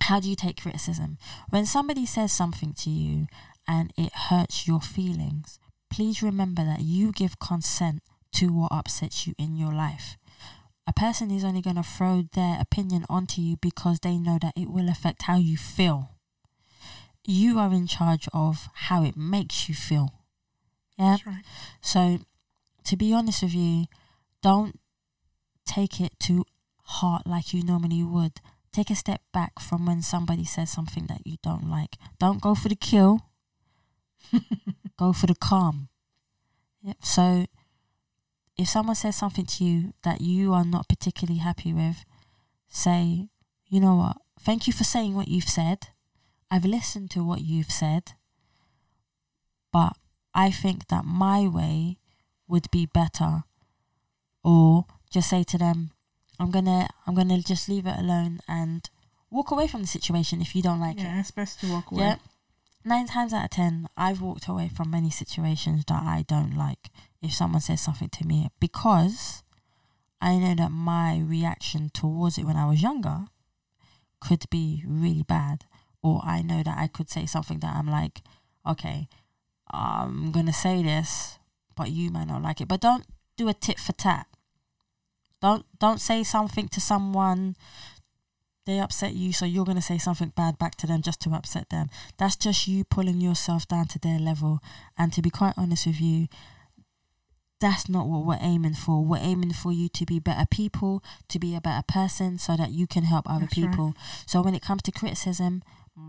how 0.00 0.20
do 0.20 0.28
you 0.28 0.36
take 0.36 0.60
criticism? 0.60 1.18
When 1.48 1.64
somebody 1.64 2.06
says 2.06 2.32
something 2.32 2.74
to 2.74 2.90
you 2.90 3.26
and 3.66 3.92
it 3.96 4.12
hurts 4.12 4.66
your 4.68 4.80
feelings, 4.80 5.58
please 5.96 6.22
remember 6.22 6.62
that 6.62 6.82
you 6.82 7.10
give 7.10 7.38
consent 7.38 8.02
to 8.30 8.48
what 8.48 8.70
upsets 8.70 9.26
you 9.26 9.34
in 9.38 9.56
your 9.56 9.72
life. 9.72 10.18
A 10.86 10.92
person 10.92 11.30
is 11.30 11.42
only 11.42 11.62
going 11.62 11.76
to 11.76 11.82
throw 11.82 12.24
their 12.34 12.60
opinion 12.60 13.06
onto 13.08 13.40
you 13.40 13.56
because 13.56 14.00
they 14.00 14.18
know 14.18 14.36
that 14.42 14.52
it 14.54 14.68
will 14.68 14.90
affect 14.90 15.22
how 15.22 15.38
you 15.38 15.56
feel. 15.56 16.10
You 17.24 17.58
are 17.58 17.72
in 17.72 17.86
charge 17.86 18.28
of 18.34 18.68
how 18.74 19.04
it 19.04 19.16
makes 19.16 19.70
you 19.70 19.74
feel. 19.74 20.12
Yeah. 20.98 21.16
Right. 21.24 21.44
So, 21.80 22.18
to 22.84 22.96
be 22.98 23.14
honest 23.14 23.42
with 23.42 23.54
you, 23.54 23.86
don't 24.42 24.78
take 25.64 25.98
it 25.98 26.12
to 26.24 26.44
heart 26.82 27.26
like 27.26 27.54
you 27.54 27.64
normally 27.64 28.02
would. 28.02 28.42
Take 28.70 28.90
a 28.90 28.94
step 28.94 29.22
back 29.32 29.58
from 29.58 29.86
when 29.86 30.02
somebody 30.02 30.44
says 30.44 30.68
something 30.68 31.06
that 31.06 31.26
you 31.26 31.38
don't 31.42 31.70
like. 31.70 31.96
Don't 32.18 32.42
go 32.42 32.54
for 32.54 32.68
the 32.68 32.76
kill. 32.76 33.22
go 34.98 35.12
for 35.12 35.26
the 35.26 35.34
calm. 35.34 35.88
Yep. 36.82 36.96
So, 37.02 37.46
if 38.56 38.68
someone 38.68 38.96
says 38.96 39.16
something 39.16 39.46
to 39.46 39.64
you 39.64 39.92
that 40.02 40.20
you 40.20 40.52
are 40.54 40.64
not 40.64 40.88
particularly 40.88 41.40
happy 41.40 41.72
with, 41.72 42.04
say, 42.68 43.28
you 43.68 43.80
know 43.80 43.96
what? 43.96 44.16
Thank 44.40 44.66
you 44.66 44.72
for 44.72 44.84
saying 44.84 45.14
what 45.14 45.28
you've 45.28 45.44
said. 45.48 45.88
I've 46.50 46.64
listened 46.64 47.10
to 47.12 47.24
what 47.24 47.40
you've 47.40 47.70
said, 47.70 48.12
but 49.72 49.96
I 50.34 50.50
think 50.50 50.88
that 50.88 51.04
my 51.04 51.48
way 51.48 51.98
would 52.48 52.70
be 52.70 52.86
better 52.86 53.42
or 54.44 54.84
just 55.10 55.28
say 55.28 55.42
to 55.42 55.58
them 55.58 55.90
i'm 56.38 56.50
gonna 56.50 56.88
i'm 57.06 57.14
gonna 57.14 57.40
just 57.40 57.68
leave 57.68 57.86
it 57.86 57.98
alone 57.98 58.38
and 58.46 58.88
walk 59.30 59.50
away 59.50 59.66
from 59.66 59.80
the 59.80 59.86
situation 59.86 60.40
if 60.40 60.54
you 60.54 60.62
don't 60.62 60.80
like 60.80 60.98
yeah, 60.98 61.16
it 61.16 61.20
it's 61.20 61.30
best 61.32 61.60
to 61.60 61.70
walk 61.70 61.90
away. 61.90 62.02
yeah 62.02 62.16
nine 62.86 63.06
times 63.06 63.32
out 63.32 63.44
of 63.44 63.50
ten 63.50 63.88
i've 63.96 64.20
walked 64.20 64.46
away 64.46 64.68
from 64.68 64.90
many 64.90 65.10
situations 65.10 65.84
that 65.86 66.02
i 66.02 66.24
don't 66.26 66.56
like 66.56 66.90
if 67.20 67.32
someone 67.32 67.60
says 67.60 67.80
something 67.80 68.08
to 68.08 68.26
me 68.26 68.48
because 68.60 69.42
i 70.20 70.36
know 70.36 70.54
that 70.54 70.70
my 70.70 71.18
reaction 71.18 71.90
towards 71.92 72.38
it 72.38 72.44
when 72.44 72.56
i 72.56 72.66
was 72.66 72.82
younger 72.82 73.26
could 74.20 74.44
be 74.50 74.82
really 74.86 75.22
bad 75.22 75.64
or 76.02 76.20
i 76.24 76.40
know 76.42 76.62
that 76.62 76.78
i 76.78 76.86
could 76.86 77.10
say 77.10 77.26
something 77.26 77.58
that 77.58 77.74
i'm 77.74 77.90
like 77.90 78.22
okay 78.66 79.08
i'm 79.72 80.30
gonna 80.30 80.52
say 80.52 80.82
this 80.82 81.38
but 81.76 81.90
you 81.90 82.10
might 82.10 82.26
not 82.26 82.42
like 82.42 82.60
it. 82.60 82.68
But 82.68 82.80
don't 82.80 83.04
do 83.36 83.48
a 83.48 83.54
tit 83.54 83.78
for 83.78 83.92
tat. 83.92 84.26
Don't 85.40 85.66
don't 85.78 86.00
say 86.00 86.24
something 86.24 86.66
to 86.68 86.80
someone 86.80 87.54
they 88.66 88.78
upset 88.80 89.14
you 89.14 89.32
so 89.32 89.44
you're 89.44 89.64
going 89.64 89.76
to 89.76 89.82
say 89.82 89.96
something 89.98 90.32
bad 90.36 90.58
back 90.58 90.74
to 90.76 90.86
them 90.86 91.02
just 91.02 91.20
to 91.22 91.30
upset 91.30 91.70
them. 91.70 91.88
That's 92.18 92.36
just 92.36 92.66
you 92.66 92.84
pulling 92.84 93.20
yourself 93.20 93.66
down 93.66 93.86
to 93.88 93.98
their 93.98 94.18
level. 94.18 94.60
And 94.98 95.12
to 95.12 95.22
be 95.22 95.30
quite 95.30 95.54
honest 95.56 95.86
with 95.86 96.00
you 96.00 96.28
that's 97.60 97.88
not 97.88 98.06
what 98.06 98.26
we're 98.26 98.38
aiming 98.40 98.74
for. 98.74 99.02
We're 99.02 99.16
aiming 99.16 99.54
for 99.54 99.72
you 99.72 99.88
to 99.88 100.04
be 100.04 100.18
better 100.18 100.44
people 100.50 101.02
to 101.28 101.38
be 101.38 101.54
a 101.54 101.60
better 101.60 101.84
person 101.86 102.38
so 102.38 102.56
that 102.56 102.72
you 102.72 102.86
can 102.86 103.04
help 103.04 103.28
other 103.28 103.46
That's 103.46 103.58
right. 103.58 103.70
people. 103.70 103.94
So 104.26 104.42
when 104.42 104.54
it 104.54 104.62
comes 104.62 104.82
to 104.82 104.92
criticism 104.92 105.62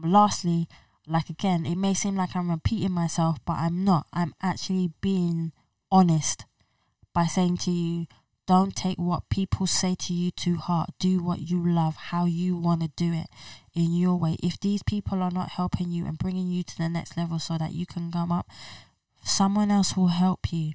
lastly 0.03 0.67
like 1.07 1.29
again 1.29 1.65
it 1.65 1.77
may 1.77 1.93
seem 1.93 2.13
like 2.13 2.35
i'm 2.35 2.51
repeating 2.51 2.91
myself 2.91 3.37
but 3.45 3.53
i'm 3.53 3.85
not. 3.85 4.07
I'm 4.11 4.35
actually 4.41 4.91
being 4.99 5.53
honest 5.89 6.45
by 7.13 7.25
saying 7.25 7.57
to 7.57 7.71
you 7.71 8.07
don't 8.47 8.75
take 8.75 8.97
what 8.97 9.29
people 9.29 9.67
say 9.67 9.93
to 9.95 10.13
you 10.13 10.31
to 10.31 10.55
heart. 10.55 10.91
Do 10.99 11.21
what 11.21 11.49
you 11.49 11.61
love, 11.69 11.95
how 11.97 12.25
you 12.25 12.55
want 12.55 12.81
to 12.81 12.87
do 12.95 13.13
it 13.13 13.27
in 13.75 13.93
your 13.93 14.15
way. 14.15 14.37
If 14.41 14.59
these 14.59 14.81
people 14.81 15.21
are 15.21 15.31
not 15.31 15.49
helping 15.49 15.91
you 15.91 16.05
and 16.05 16.17
bringing 16.17 16.47
you 16.47 16.63
to 16.63 16.77
the 16.77 16.89
next 16.89 17.17
level 17.17 17.39
so 17.39 17.57
that 17.57 17.73
you 17.73 17.85
can 17.85 18.11
come 18.11 18.31
up, 18.31 18.47
someone 19.23 19.69
else 19.69 19.97
will 19.97 20.07
help 20.07 20.51
you. 20.51 20.71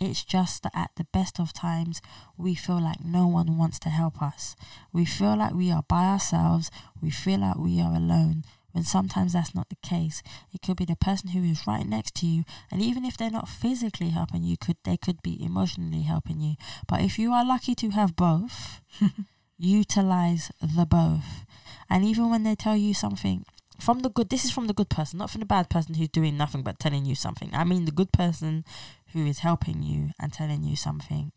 It's 0.00 0.24
just 0.24 0.62
that 0.62 0.72
at 0.74 0.92
the 0.96 1.04
best 1.12 1.38
of 1.38 1.52
times, 1.52 2.00
we 2.38 2.54
feel 2.54 2.80
like 2.80 3.04
no 3.04 3.26
one 3.26 3.58
wants 3.58 3.78
to 3.80 3.90
help 3.90 4.22
us. 4.22 4.56
We 4.90 5.04
feel 5.04 5.36
like 5.36 5.52
we 5.52 5.70
are 5.70 5.84
by 5.86 6.06
ourselves. 6.06 6.70
We 7.02 7.10
feel 7.10 7.40
like 7.40 7.58
we 7.58 7.82
are 7.82 7.94
alone. 7.94 8.44
When 8.72 8.84
sometimes 8.84 9.32
that's 9.32 9.54
not 9.54 9.68
the 9.68 9.76
case. 9.82 10.22
It 10.52 10.62
could 10.62 10.76
be 10.76 10.84
the 10.84 10.96
person 10.96 11.30
who 11.30 11.42
is 11.42 11.66
right 11.66 11.86
next 11.86 12.14
to 12.16 12.26
you, 12.26 12.44
and 12.70 12.80
even 12.80 13.04
if 13.04 13.16
they're 13.16 13.30
not 13.30 13.48
physically 13.48 14.10
helping 14.10 14.44
you, 14.44 14.56
could 14.56 14.76
they 14.84 14.96
could 14.96 15.22
be 15.22 15.42
emotionally 15.42 16.02
helping 16.02 16.40
you. 16.40 16.54
But 16.86 17.00
if 17.02 17.18
you 17.18 17.32
are 17.32 17.44
lucky 17.44 17.74
to 17.76 17.90
have 17.90 18.16
both, 18.16 18.80
utilize 19.58 20.50
the 20.60 20.86
both. 20.86 21.44
And 21.88 22.04
even 22.04 22.30
when 22.30 22.44
they 22.44 22.54
tell 22.54 22.76
you 22.76 22.94
something 22.94 23.44
from 23.80 24.00
the 24.00 24.10
good, 24.10 24.30
this 24.30 24.44
is 24.44 24.50
from 24.50 24.66
the 24.66 24.74
good 24.74 24.90
person, 24.90 25.18
not 25.18 25.30
from 25.30 25.40
the 25.40 25.46
bad 25.46 25.70
person 25.70 25.94
who's 25.94 26.08
doing 26.08 26.36
nothing 26.36 26.62
but 26.62 26.78
telling 26.78 27.04
you 27.04 27.14
something. 27.14 27.50
I 27.52 27.64
mean 27.64 27.84
the 27.84 27.92
good 27.92 28.12
person 28.12 28.64
who 29.12 29.26
is 29.26 29.40
helping 29.40 29.82
you 29.82 30.10
and 30.20 30.32
telling 30.32 30.62
you 30.62 30.76
something. 30.76 31.32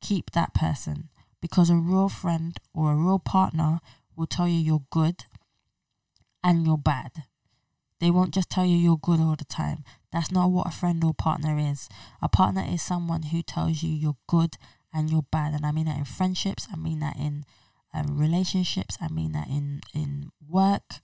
Keep 0.00 0.30
that 0.30 0.54
person 0.54 1.08
because 1.40 1.70
a 1.70 1.76
real 1.76 2.08
friend 2.08 2.58
or 2.72 2.92
a 2.92 2.96
real 2.96 3.18
partner 3.18 3.80
will 4.16 4.26
tell 4.26 4.48
you 4.48 4.58
you're 4.58 4.84
good 4.90 5.24
and 6.44 6.64
you're 6.64 6.78
bad. 6.78 7.24
They 8.00 8.10
won't 8.10 8.34
just 8.34 8.50
tell 8.50 8.66
you 8.66 8.76
you're 8.76 8.98
good 8.98 9.18
all 9.18 9.34
the 9.36 9.46
time. 9.46 9.82
That's 10.12 10.30
not 10.30 10.50
what 10.50 10.66
a 10.66 10.70
friend 10.70 11.02
or 11.02 11.14
partner 11.14 11.58
is. 11.58 11.88
A 12.20 12.28
partner 12.28 12.64
is 12.68 12.82
someone 12.82 13.22
who 13.24 13.42
tells 13.42 13.82
you 13.82 13.90
you're 13.90 14.18
good 14.28 14.56
and 14.92 15.10
you're 15.10 15.26
bad. 15.32 15.54
And 15.54 15.64
I 15.64 15.72
mean 15.72 15.86
that 15.86 15.98
in 15.98 16.04
friendships, 16.04 16.68
I 16.72 16.76
mean 16.76 17.00
that 17.00 17.16
in 17.16 17.44
um, 17.94 18.18
relationships, 18.18 18.98
I 19.00 19.08
mean 19.08 19.32
that 19.32 19.48
in, 19.48 19.80
in 19.94 20.30
work 20.46 21.00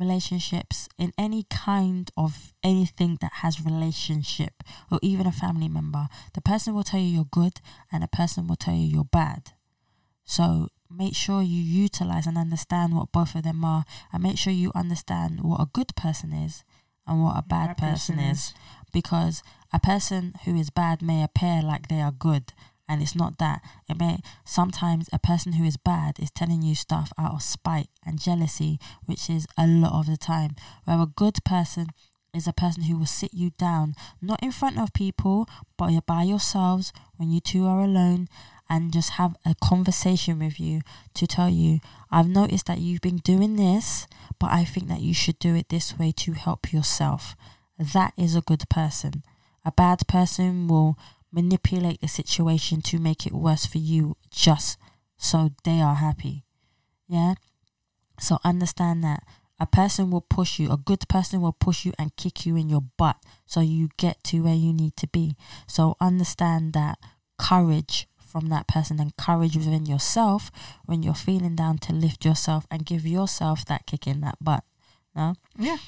relationships, 0.00 0.88
in 0.98 1.12
any 1.18 1.44
kind 1.50 2.10
of 2.16 2.54
anything 2.64 3.18
that 3.20 3.32
has 3.34 3.64
relationship 3.64 4.64
or 4.90 4.98
even 5.02 5.26
a 5.26 5.32
family 5.32 5.68
member. 5.68 6.08
The 6.34 6.40
person 6.40 6.74
will 6.74 6.82
tell 6.82 6.98
you 6.98 7.06
you're 7.06 7.24
good 7.24 7.60
and 7.92 8.02
a 8.02 8.08
person 8.08 8.46
will 8.46 8.56
tell 8.56 8.74
you 8.74 8.86
you're 8.86 9.04
bad. 9.04 9.52
So 10.24 10.68
make 10.90 11.14
sure 11.14 11.42
you 11.42 11.60
utilize 11.62 12.26
and 12.26 12.36
understand 12.36 12.94
what 12.94 13.12
both 13.12 13.34
of 13.34 13.42
them 13.44 13.64
are 13.64 13.84
and 14.12 14.22
make 14.22 14.38
sure 14.38 14.52
you 14.52 14.72
understand 14.74 15.40
what 15.42 15.60
a 15.60 15.66
good 15.72 15.94
person 15.96 16.32
is 16.32 16.64
and 17.06 17.22
what 17.22 17.36
a 17.36 17.42
bad, 17.42 17.68
Bad 17.68 17.78
person, 17.78 18.16
person 18.16 18.18
is. 18.18 18.54
because 18.92 19.42
a 19.72 19.78
person 19.78 20.34
who 20.44 20.58
is 20.58 20.70
bad 20.70 21.00
may 21.02 21.22
appear 21.22 21.62
like 21.62 21.88
they 21.88 22.00
are 22.00 22.12
good 22.12 22.52
and 22.88 23.00
it's 23.02 23.14
not 23.14 23.38
that. 23.38 23.62
It 23.88 23.98
may 24.00 24.18
sometimes 24.44 25.08
a 25.12 25.18
person 25.20 25.52
who 25.52 25.64
is 25.64 25.76
bad 25.76 26.18
is 26.18 26.32
telling 26.32 26.62
you 26.62 26.74
stuff 26.74 27.12
out 27.16 27.34
of 27.34 27.42
spite 27.42 27.86
and 28.04 28.20
jealousy 28.20 28.80
which 29.06 29.30
is 29.30 29.46
a 29.56 29.66
lot 29.68 29.92
of 29.92 30.06
the 30.06 30.16
time. 30.16 30.56
Where 30.84 30.98
a 31.00 31.06
good 31.06 31.38
person 31.44 31.88
is 32.34 32.48
a 32.48 32.52
person 32.52 32.84
who 32.84 32.96
will 32.98 33.06
sit 33.06 33.32
you 33.34 33.50
down 33.58 33.94
not 34.22 34.42
in 34.42 34.52
front 34.52 34.78
of 34.78 34.92
people 34.92 35.48
but 35.76 35.90
by 36.06 36.22
yourselves 36.22 36.92
when 37.16 37.30
you 37.30 37.40
two 37.40 37.66
are 37.66 37.80
alone 37.80 38.28
and 38.70 38.92
just 38.92 39.10
have 39.10 39.36
a 39.44 39.54
conversation 39.60 40.38
with 40.38 40.58
you 40.58 40.80
to 41.12 41.26
tell 41.26 41.50
you 41.50 41.80
I've 42.10 42.28
noticed 42.28 42.66
that 42.66 42.78
you've 42.78 43.02
been 43.02 43.18
doing 43.18 43.56
this 43.56 44.06
but 44.38 44.50
I 44.50 44.64
think 44.64 44.88
that 44.88 45.00
you 45.00 45.12
should 45.12 45.38
do 45.38 45.54
it 45.54 45.68
this 45.68 45.98
way 45.98 46.12
to 46.12 46.32
help 46.32 46.72
yourself 46.72 47.36
that 47.78 48.14
is 48.16 48.34
a 48.34 48.40
good 48.40 48.68
person 48.70 49.24
a 49.64 49.72
bad 49.72 50.06
person 50.06 50.68
will 50.68 50.96
manipulate 51.32 52.00
the 52.00 52.08
situation 52.08 52.80
to 52.82 52.98
make 52.98 53.26
it 53.26 53.32
worse 53.32 53.66
for 53.66 53.78
you 53.78 54.16
just 54.30 54.78
so 55.16 55.50
they 55.64 55.80
are 55.80 55.96
happy. 55.96 56.44
Yeah? 57.08 57.34
So 58.18 58.38
understand 58.44 59.04
that 59.04 59.22
a 59.58 59.66
person 59.66 60.10
will 60.10 60.22
push 60.22 60.58
you, 60.58 60.70
a 60.70 60.76
good 60.76 61.06
person 61.08 61.42
will 61.42 61.52
push 61.52 61.84
you 61.84 61.92
and 61.98 62.16
kick 62.16 62.46
you 62.46 62.56
in 62.56 62.68
your 62.68 62.82
butt 62.96 63.16
so 63.44 63.60
you 63.60 63.90
get 63.98 64.24
to 64.24 64.40
where 64.40 64.54
you 64.54 64.72
need 64.72 64.96
to 64.96 65.06
be. 65.06 65.36
So 65.66 65.96
understand 66.00 66.72
that 66.72 66.98
courage 67.38 68.08
from 68.30 68.48
that 68.48 68.66
person 68.68 69.00
and 69.00 69.16
courage 69.16 69.56
within 69.56 69.86
yourself 69.86 70.50
when 70.86 71.02
you're 71.02 71.14
feeling 71.28 71.56
down 71.56 71.78
to 71.78 71.92
lift 71.92 72.24
yourself 72.24 72.66
and 72.70 72.86
give 72.86 73.04
yourself 73.06 73.64
that 73.66 73.86
kick 73.86 74.06
in 74.06 74.20
that 74.20 74.36
butt. 74.40 74.64
No? 75.14 75.34
Yeah. 75.58 75.78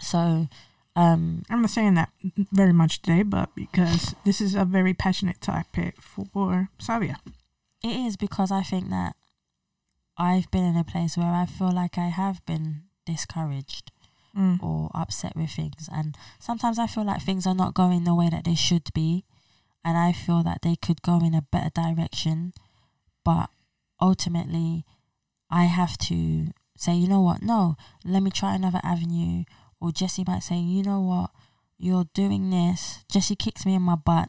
So 0.00 0.48
um 0.96 1.42
I'm 1.48 1.60
not 1.62 1.70
saying 1.70 1.94
that 1.94 2.10
very 2.52 2.72
much 2.72 3.00
today, 3.02 3.22
but 3.22 3.48
because 3.54 4.14
this 4.24 4.40
is 4.40 4.54
a 4.54 4.64
very 4.64 4.94
passionate 4.94 5.40
topic 5.40 5.94
for 6.02 6.68
Savia. 6.78 7.16
It 7.82 7.96
is 8.06 8.16
because 8.16 8.50
I 8.50 8.62
think 8.62 8.90
that 8.90 9.14
I've 10.18 10.50
been 10.50 10.64
in 10.64 10.76
a 10.76 10.84
place 10.84 11.16
where 11.16 11.32
I 11.32 11.46
feel 11.46 11.72
like 11.72 11.96
I 11.96 12.08
have 12.08 12.44
been 12.46 12.82
discouraged 13.06 13.92
Mm. 14.36 14.62
or 14.62 14.92
upset 14.94 15.34
with 15.34 15.50
things. 15.50 15.88
And 15.92 16.16
sometimes 16.38 16.78
I 16.78 16.86
feel 16.86 17.02
like 17.04 17.20
things 17.20 17.48
are 17.48 17.54
not 17.62 17.74
going 17.74 18.04
the 18.04 18.14
way 18.14 18.28
that 18.30 18.44
they 18.44 18.54
should 18.54 18.86
be. 18.94 19.24
And 19.84 19.96
I 19.96 20.12
feel 20.12 20.42
that 20.42 20.62
they 20.62 20.76
could 20.76 21.02
go 21.02 21.18
in 21.18 21.34
a 21.34 21.42
better 21.42 21.70
direction. 21.70 22.52
But 23.24 23.50
ultimately, 24.00 24.84
I 25.50 25.64
have 25.64 25.96
to 25.98 26.48
say, 26.76 26.94
you 26.94 27.08
know 27.08 27.20
what? 27.20 27.42
No, 27.42 27.76
let 28.04 28.22
me 28.22 28.30
try 28.30 28.54
another 28.54 28.80
avenue. 28.82 29.44
Or 29.80 29.92
Jesse 29.92 30.24
might 30.26 30.42
say, 30.42 30.56
you 30.56 30.82
know 30.82 31.00
what? 31.00 31.30
You're 31.78 32.08
doing 32.14 32.50
this. 32.50 33.04
Jesse 33.10 33.36
kicks 33.36 33.64
me 33.64 33.74
in 33.74 33.82
my 33.82 33.96
butt. 33.96 34.28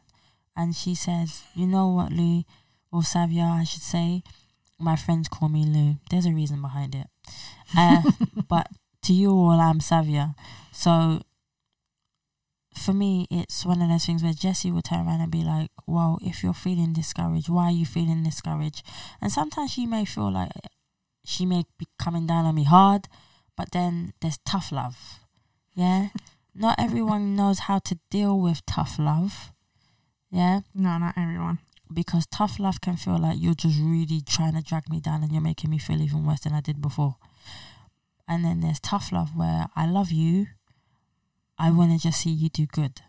And 0.55 0.75
she 0.75 0.95
says, 0.95 1.43
you 1.53 1.67
know 1.67 1.87
what, 1.87 2.11
Lou? 2.11 2.43
Or 2.91 3.01
Savia, 3.01 3.59
I 3.59 3.63
should 3.63 3.81
say. 3.81 4.23
My 4.79 4.95
friends 4.95 5.27
call 5.27 5.49
me 5.49 5.65
Lou. 5.65 5.95
There's 6.09 6.25
a 6.25 6.31
reason 6.31 6.61
behind 6.61 6.95
it. 6.95 7.07
Uh, 7.77 8.01
but 8.49 8.67
to 9.03 9.13
you 9.13 9.31
all, 9.31 9.59
I'm 9.59 9.79
Savia. 9.79 10.35
So 10.71 11.21
for 12.73 12.93
me, 12.93 13.27
it's 13.29 13.65
one 13.65 13.81
of 13.81 13.89
those 13.89 14.05
things 14.05 14.23
where 14.23 14.33
Jesse 14.33 14.71
will 14.71 14.81
turn 14.81 15.05
around 15.05 15.21
and 15.21 15.31
be 15.31 15.43
like, 15.43 15.69
well, 15.87 16.17
if 16.21 16.41
you're 16.43 16.53
feeling 16.53 16.93
discouraged, 16.93 17.49
why 17.49 17.65
are 17.65 17.71
you 17.71 17.85
feeling 17.85 18.23
discouraged? 18.23 18.83
And 19.21 19.31
sometimes 19.31 19.71
she 19.71 19.85
may 19.85 20.05
feel 20.05 20.31
like 20.31 20.51
she 21.25 21.45
may 21.45 21.65
be 21.77 21.87
coming 21.99 22.25
down 22.27 22.45
on 22.45 22.55
me 22.55 22.63
hard, 22.63 23.07
but 23.57 23.71
then 23.71 24.13
there's 24.21 24.39
tough 24.45 24.71
love. 24.71 25.19
Yeah? 25.75 26.09
Not 26.55 26.79
everyone 26.79 27.35
knows 27.35 27.59
how 27.59 27.79
to 27.79 27.99
deal 28.09 28.39
with 28.39 28.65
tough 28.65 28.97
love. 28.99 29.51
Yeah? 30.31 30.61
No, 30.73 30.97
not 30.97 31.17
everyone. 31.17 31.59
because 31.93 32.25
tough 32.27 32.59
love 32.59 32.79
can 32.81 32.95
feel 32.95 33.19
like 33.19 33.37
you're 33.39 33.53
just 33.53 33.77
really 33.81 34.21
trying 34.21 34.53
to 34.55 34.61
drag 34.61 34.89
me 34.89 34.99
down 34.99 35.23
and 35.23 35.31
you're 35.31 35.41
making 35.41 35.69
me 35.69 35.77
feel 35.77 36.01
even 36.01 36.25
worse 36.25 36.41
than 36.41 36.53
I 36.53 36.61
did 36.61 36.81
before. 36.81 37.17
And 38.27 38.45
then 38.45 38.61
there's 38.61 38.79
tough 38.79 39.11
love 39.11 39.35
where 39.35 39.67
I 39.75 39.85
love 39.87 40.11
you, 40.11 40.47
I 41.61 41.69
want 41.69 41.91
to 41.91 41.99
just 41.99 42.21
see 42.21 42.31
you 42.31 42.49
do 42.49 42.65
good. 42.65 43.01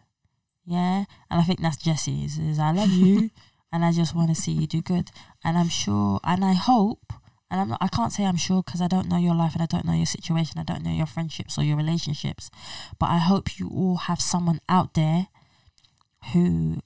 Yeah, 0.67 1.05
and 1.31 1.41
I 1.41 1.43
think 1.43 1.63
that's 1.63 1.79
Jesse's 1.79 2.39
is 2.39 2.59
I 2.59 2.71
love 2.71 2.91
you, 2.91 3.31
and 3.73 3.83
I 3.83 3.93
just 3.93 4.15
want 4.15 4.29
to 4.29 4.35
see 4.35 4.53
you 4.53 4.67
do 4.67 4.83
good. 4.83 5.11
And 5.43 5.57
I'm 5.57 5.71
sure, 5.71 6.21
and 6.23 6.45
I 6.45 6.53
hope, 6.53 7.15
and 7.51 7.63
I'm 7.63 7.69
not, 7.71 7.79
I 7.81 7.89
can't 7.89 8.13
say 8.13 8.27
I'm 8.27 8.37
sure 8.37 8.63
because 8.63 8.83
I 8.83 8.89
don't 8.89 9.09
know 9.09 9.17
your 9.17 9.35
life 9.35 9.55
and 9.55 9.63
I 9.63 9.67
don't 9.67 9.87
know 9.87 9.95
your 9.95 10.05
situation, 10.05 10.61
I 10.61 10.65
don't 10.65 10.85
know 10.85 10.93
your 10.93 11.07
friendships 11.07 11.57
or 11.57 11.65
your 11.65 11.79
relationships, 11.79 12.51
but 12.99 13.07
I 13.07 13.17
hope 13.17 13.59
you 13.59 13.71
all 13.71 13.97
have 13.97 14.21
someone 14.21 14.61
out 14.69 14.93
there 14.93 15.29
who 16.35 16.83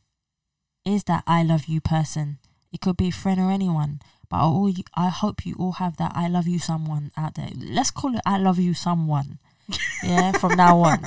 is 0.85 1.03
that 1.05 1.25
I 1.27 1.43
love 1.43 1.65
you 1.67 1.81
person. 1.81 2.39
It 2.73 2.81
could 2.81 2.97
be 2.97 3.09
a 3.09 3.13
friend 3.13 3.41
or 3.41 3.51
anyone, 3.51 4.01
but 4.31 4.37
I, 4.37 4.43
all 4.43 4.69
you, 4.69 4.85
I 4.95 5.09
hope 5.09 5.45
you 5.45 5.57
all 5.59 5.73
have 5.73 5.97
that 5.97 6.13
I 6.15 6.29
love 6.29 6.47
you 6.47 6.61
someone 6.61 7.11
out 7.17 7.35
there. 7.35 7.51
Let's 7.57 7.91
call 7.91 8.15
it 8.15 8.23
I 8.25 8.39
love 8.39 8.61
you 8.61 8.73
someone. 8.73 9.41
Yeah, 10.05 10.31
from 10.33 10.55
now 10.55 10.79
on. 10.83 11.01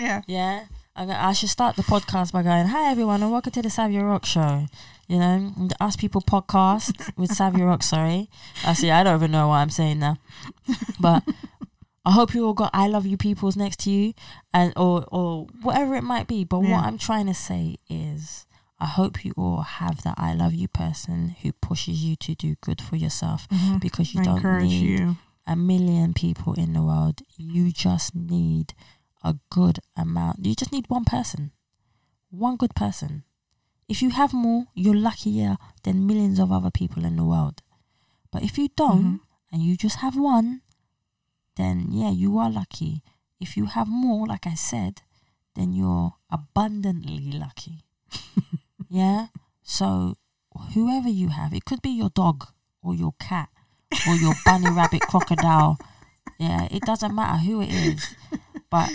Yeah. 0.00 0.22
Yeah. 0.26 0.64
I, 0.96 1.28
I 1.28 1.32
should 1.32 1.48
start 1.50 1.76
the 1.76 1.82
podcast 1.82 2.32
by 2.32 2.42
going, 2.42 2.66
Hi 2.68 2.90
everyone 2.90 3.22
and 3.22 3.30
welcome 3.30 3.52
to 3.52 3.62
the 3.62 3.70
Savvy 3.70 3.98
Rock 3.98 4.24
Show. 4.24 4.66
You 5.08 5.18
know, 5.18 5.52
the 5.68 5.76
Us 5.82 5.96
People 5.96 6.20
podcast 6.22 7.16
with 7.16 7.32
Savvy 7.32 7.62
Rock, 7.62 7.82
sorry. 7.82 8.28
I 8.64 8.72
see 8.74 8.90
I 8.90 9.02
don't 9.02 9.16
even 9.16 9.30
know 9.30 9.48
what 9.48 9.56
I'm 9.56 9.70
saying 9.70 9.98
now. 9.98 10.16
But 10.98 11.22
I 12.04 12.12
hope 12.12 12.34
you 12.34 12.46
all 12.46 12.54
got 12.54 12.70
I 12.72 12.86
love 12.88 13.06
you 13.06 13.16
peoples 13.16 13.56
next 13.56 13.80
to 13.80 13.90
you 13.90 14.14
and 14.54 14.72
or 14.76 15.04
or 15.12 15.46
whatever 15.62 15.96
it 15.96 16.02
might 16.02 16.26
be. 16.28 16.44
But 16.44 16.60
Yeah. 16.62 16.72
what 16.76 16.84
I'm 16.84 16.98
trying 16.98 17.26
to 17.26 17.34
say 17.34 17.76
is 17.88 18.46
I 18.78 18.86
hope 18.86 19.24
you 19.24 19.32
all 19.36 19.60
have 19.62 20.02
that 20.04 20.14
I 20.16 20.32
love 20.34 20.54
you 20.54 20.68
person 20.68 21.36
who 21.42 21.52
pushes 21.52 22.02
you 22.04 22.16
to 22.16 22.34
do 22.34 22.54
good 22.62 22.80
for 22.80 22.96
yourself 22.96 23.46
Mhm. 23.50 23.80
because 23.80 24.14
you 24.14 24.22
I 24.22 24.24
don't 24.24 24.62
need 24.62 24.88
you. 24.88 25.16
a 25.46 25.56
million 25.56 26.14
people 26.14 26.54
in 26.54 26.72
the 26.72 26.82
world. 26.82 27.20
You 27.36 27.70
just 27.72 28.14
need 28.14 28.72
a 29.22 29.36
good 29.50 29.78
amount. 29.96 30.44
You 30.44 30.54
just 30.54 30.72
need 30.72 30.86
one 30.88 31.04
person, 31.04 31.52
one 32.30 32.56
good 32.56 32.74
person. 32.74 33.24
If 33.88 34.02
you 34.02 34.10
have 34.10 34.32
more, 34.32 34.66
you're 34.74 34.94
luckier 34.96 35.56
than 35.82 36.06
millions 36.06 36.38
of 36.38 36.52
other 36.52 36.70
people 36.70 37.04
in 37.04 37.16
the 37.16 37.24
world. 37.24 37.62
But 38.30 38.42
if 38.42 38.56
you 38.56 38.68
don't 38.76 39.04
Mhm. 39.04 39.20
and 39.52 39.62
you 39.62 39.76
just 39.76 39.96
have 39.96 40.16
one, 40.16 40.62
then 41.56 41.90
yeah, 41.90 42.10
you 42.10 42.38
are 42.38 42.50
lucky. 42.50 43.02
If 43.40 43.56
you 43.56 43.66
have 43.66 43.88
more, 43.88 44.26
like 44.26 44.46
I 44.46 44.54
said, 44.54 45.02
then 45.54 45.72
you're 45.72 46.14
abundantly 46.30 47.32
lucky. 47.32 47.84
yeah? 48.88 49.28
So, 49.62 50.16
whoever 50.74 51.08
you 51.08 51.28
have, 51.28 51.52
it 51.52 51.64
could 51.64 51.82
be 51.82 51.90
your 51.90 52.10
dog 52.10 52.46
or 52.82 52.94
your 52.94 53.12
cat 53.18 53.48
or 54.06 54.14
your 54.14 54.34
bunny 54.44 54.70
rabbit 54.70 55.00
crocodile. 55.10 55.78
Yeah, 56.38 56.68
it 56.70 56.82
doesn't 56.84 57.14
matter 57.14 57.38
who 57.38 57.60
it 57.60 57.70
is. 57.72 58.14
But 58.70 58.90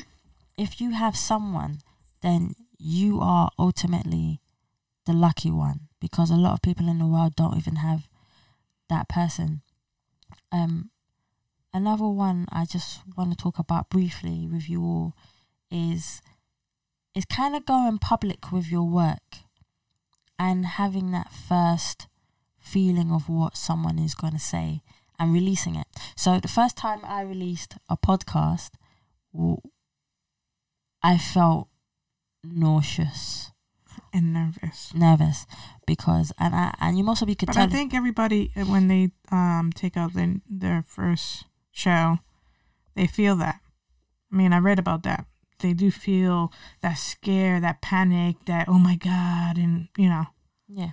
if 0.57 0.79
you 0.79 0.91
have 0.91 1.15
someone, 1.15 1.79
then 2.21 2.55
you 2.77 3.19
are 3.21 3.50
ultimately 3.57 4.41
the 5.05 5.13
lucky 5.13 5.51
one 5.51 5.81
because 6.00 6.29
a 6.29 6.35
lot 6.35 6.53
of 6.53 6.62
people 6.62 6.89
in 6.89 7.00
the 7.00 7.05
world 7.05 7.35
don't 7.35 7.57
even 7.57 7.77
have 7.77 8.07
that 8.89 9.07
person. 9.07 9.62
Um, 10.51 10.89
another 11.74 12.07
one 12.07 12.47
I 12.51 12.65
just 12.65 13.01
want 13.17 13.31
to 13.31 13.38
talk 13.38 13.59
about 13.59 13.89
briefly 13.89 14.47
with 14.51 14.69
you 14.69 14.81
all 14.83 15.13
is 15.71 16.21
is 17.13 17.25
kind 17.25 17.55
of 17.55 17.65
going 17.65 17.97
public 17.97 18.51
with 18.51 18.69
your 18.69 18.83
work 18.83 19.38
and 20.38 20.65
having 20.65 21.12
that 21.12 21.31
first 21.31 22.07
feeling 22.59 23.12
of 23.12 23.29
what 23.29 23.55
someone 23.55 23.97
is 23.97 24.15
going 24.15 24.33
to 24.33 24.39
say 24.39 24.81
and 25.17 25.33
releasing 25.33 25.75
it. 25.75 25.88
So 26.17 26.39
the 26.39 26.50
first 26.50 26.75
time 26.75 26.99
I 27.03 27.21
released 27.21 27.77
a 27.89 27.95
podcast, 27.95 28.71
I 31.06 31.18
felt 31.20 31.68
nauseous, 32.44 33.52
And 34.12 34.34
nervous. 34.34 34.94
nervous 34.94 35.46
because 35.86 36.34
and 36.39 36.56
I 36.56 36.74
and 36.82 36.98
you 36.98 37.08
also 37.08 37.26
be 37.26 37.36
could 37.36 37.48
But 37.48 37.54
tell 37.54 37.63
I 37.63 37.68
think 37.68 37.94
everybody 37.94 38.52
uh, 38.58 38.65
when 38.65 38.88
they 38.88 39.12
um 39.32 39.72
take 39.76 39.96
out 39.98 40.13
their 40.13 40.41
their 40.50 40.82
first 40.88 41.46
show, 41.72 42.20
they 42.96 43.08
feel 43.08 43.36
that. 43.38 43.60
I 44.32 44.36
mean, 44.36 44.52
I 44.52 44.58
read 44.58 44.80
about 44.80 45.04
that. 45.04 45.26
They 45.60 45.74
do 45.74 45.91
feel 45.91 46.52
that 46.82 46.96
scare, 46.96 47.60
that 47.62 47.82
panic, 47.82 48.36
that 48.46 48.68
oh 48.68 48.80
my 48.80 48.96
god, 48.96 49.58
and 49.58 49.88
you 49.98 50.10
know 50.10 50.26
yeah 50.68 50.91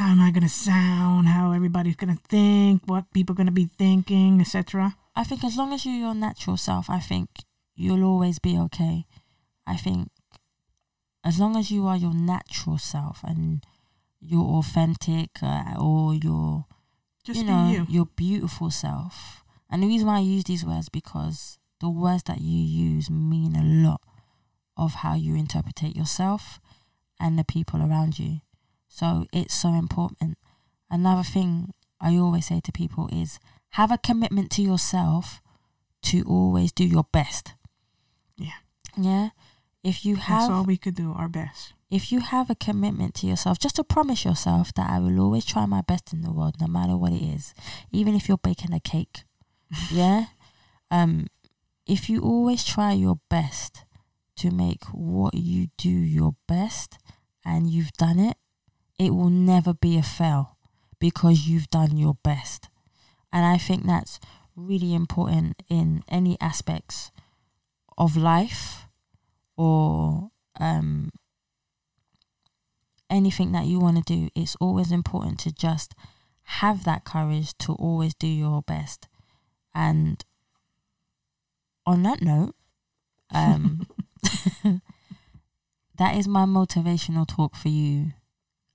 how 0.00 0.08
am 0.12 0.20
I 0.22 0.30
gonna 0.30 0.48
sound? 0.48 1.28
How 1.28 1.52
everybody's 1.52 1.96
gonna 1.96 2.16
think? 2.28 2.82
What 2.86 3.12
people 3.12 3.34
gonna 3.34 3.50
be 3.52 3.66
thinking, 3.66 4.40
etc. 4.40 4.96
I 5.14 5.24
think 5.24 5.44
as 5.44 5.56
long 5.58 5.74
as 5.74 5.84
you're 5.84 5.94
your 6.06 6.14
natural 6.14 6.56
self, 6.56 6.88
I 6.88 7.00
think 7.00 7.28
you'll 7.74 8.04
always 8.04 8.38
be 8.38 8.56
okay. 8.58 9.04
I 9.70 9.76
think 9.76 10.08
as 11.22 11.38
long 11.38 11.56
as 11.56 11.70
you 11.70 11.86
are 11.86 11.96
your 11.96 12.14
natural 12.14 12.78
self 12.78 13.20
and 13.22 13.64
you're 14.20 14.58
authentic 14.58 15.30
uh, 15.42 15.74
or 15.78 16.14
you're 16.14 16.64
Just 17.24 17.40
you 17.40 17.46
know 17.46 17.70
you. 17.70 17.86
your 17.88 18.06
beautiful 18.06 18.70
self. 18.70 19.44
And 19.70 19.82
the 19.82 19.86
reason 19.86 20.06
why 20.08 20.16
I 20.16 20.20
use 20.36 20.44
these 20.44 20.64
words 20.64 20.88
because 20.88 21.58
the 21.80 21.88
words 21.88 22.24
that 22.24 22.40
you 22.40 22.58
use 22.58 23.08
mean 23.10 23.54
a 23.54 23.62
lot 23.62 24.02
of 24.76 24.94
how 25.02 25.14
you 25.14 25.34
interpret 25.36 25.96
yourself 25.96 26.58
and 27.18 27.38
the 27.38 27.44
people 27.44 27.80
around 27.80 28.18
you. 28.18 28.40
So 28.88 29.26
it's 29.32 29.54
so 29.54 29.68
important. 29.68 30.36
Another 30.90 31.22
thing 31.22 31.72
I 32.00 32.16
always 32.16 32.46
say 32.46 32.60
to 32.60 32.72
people 32.72 33.08
is 33.12 33.38
have 33.74 33.92
a 33.92 33.98
commitment 33.98 34.50
to 34.52 34.62
yourself 34.62 35.40
to 36.02 36.22
always 36.24 36.72
do 36.72 36.84
your 36.84 37.06
best. 37.12 37.54
Yeah. 38.36 38.60
Yeah. 38.96 39.28
If 39.82 40.04
you 40.04 40.16
have 40.16 40.42
That's 40.42 40.52
all 40.52 40.64
we 40.64 40.76
could 40.76 40.94
do. 40.94 41.12
Our 41.16 41.28
best. 41.28 41.72
if 41.90 42.12
you 42.12 42.20
have 42.20 42.50
a 42.50 42.54
commitment 42.54 43.14
to 43.16 43.26
yourself, 43.26 43.58
just 43.58 43.76
to 43.76 43.84
promise 43.84 44.24
yourself 44.24 44.72
that 44.74 44.90
I 44.90 44.98
will 44.98 45.18
always 45.20 45.44
try 45.44 45.66
my 45.66 45.80
best 45.80 46.12
in 46.12 46.22
the 46.22 46.30
world, 46.32 46.56
no 46.60 46.66
matter 46.66 46.96
what 46.96 47.12
it 47.12 47.22
is, 47.22 47.54
even 47.90 48.14
if 48.14 48.28
you're 48.28 48.38
baking 48.38 48.72
a 48.74 48.80
cake, 48.80 49.24
yeah. 49.90 50.26
Um, 50.90 51.26
if 51.86 52.08
you 52.08 52.20
always 52.20 52.64
try 52.64 52.92
your 52.92 53.20
best 53.28 53.84
to 54.36 54.50
make 54.50 54.84
what 54.92 55.34
you 55.34 55.68
do 55.76 55.88
your 55.90 56.34
best, 56.46 56.98
and 57.44 57.70
you've 57.70 57.92
done 57.92 58.18
it, 58.18 58.36
it 58.98 59.14
will 59.14 59.30
never 59.30 59.72
be 59.72 59.96
a 59.96 60.02
fail 60.02 60.56
because 60.98 61.48
you've 61.48 61.70
done 61.70 61.96
your 61.96 62.16
best, 62.22 62.68
and 63.32 63.46
I 63.46 63.56
think 63.56 63.86
that's 63.86 64.20
really 64.54 64.94
important 64.94 65.62
in 65.68 66.04
any 66.08 66.36
aspects 66.40 67.10
of 67.96 68.16
life 68.16 68.86
or 69.60 70.30
um 70.58 71.10
anything 73.10 73.52
that 73.52 73.66
you 73.66 73.78
want 73.78 73.96
to 73.96 74.14
do, 74.14 74.30
it's 74.34 74.56
always 74.56 74.90
important 74.90 75.38
to 75.40 75.52
just 75.52 75.94
have 76.44 76.84
that 76.84 77.04
courage 77.04 77.52
to 77.58 77.72
always 77.74 78.14
do 78.14 78.26
your 78.26 78.62
best. 78.62 79.08
And 79.74 80.24
on 81.86 82.02
that 82.04 82.22
note, 82.22 82.54
um, 83.32 83.86
that 85.98 86.16
is 86.16 86.26
my 86.26 86.44
motivational 86.44 87.26
talk 87.28 87.54
for 87.54 87.68
you 87.68 88.12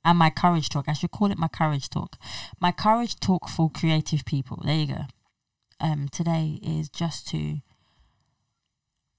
and 0.04 0.20
my 0.20 0.30
courage 0.30 0.70
talk. 0.70 0.88
I 0.88 0.94
should 0.94 1.12
call 1.12 1.32
it 1.32 1.40
my 1.40 1.48
courage 1.48 1.90
talk. 1.90 2.18
My 2.60 2.72
courage 2.72 3.20
talk 3.20 3.50
for 3.50 3.72
creative 3.72 4.24
people. 4.26 4.62
There 4.64 4.76
you 4.76 4.88
go. 4.88 5.02
Um, 5.80 6.10
today 6.10 6.60
is 6.62 6.90
just 6.90 7.28
to 7.30 7.58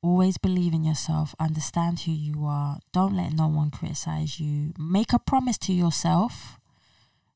always 0.07 0.39
believe 0.39 0.73
in 0.73 0.85
yourself, 0.85 1.35
understand 1.41 2.01
who 2.01 2.13
you 2.13 2.45
are, 2.45 2.79
don't 2.93 3.17
let 3.17 3.33
no 3.33 3.49
one 3.49 3.71
criticize 3.71 4.39
you, 4.41 4.73
make 4.79 5.13
a 5.13 5.19
promise 5.19 5.59
to 5.59 5.73
yourself. 5.73 6.59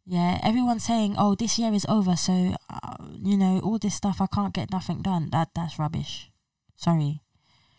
Yeah, 0.07 0.39
everyone's 0.43 0.85
saying, 0.85 1.15
"Oh, 1.19 1.35
this 1.35 1.59
year 1.59 1.73
is 1.73 1.87
over, 1.89 2.17
so 2.17 2.55
uh, 2.69 2.97
you 3.23 3.37
know 3.37 3.61
all 3.61 3.79
this 3.79 3.95
stuff. 3.95 4.21
I 4.21 4.27
can't 4.27 4.55
get 4.55 4.71
nothing 4.73 5.03
done." 5.03 5.31
That 5.31 5.51
that's 5.55 5.79
rubbish. 5.79 6.31
Sorry, 6.77 7.21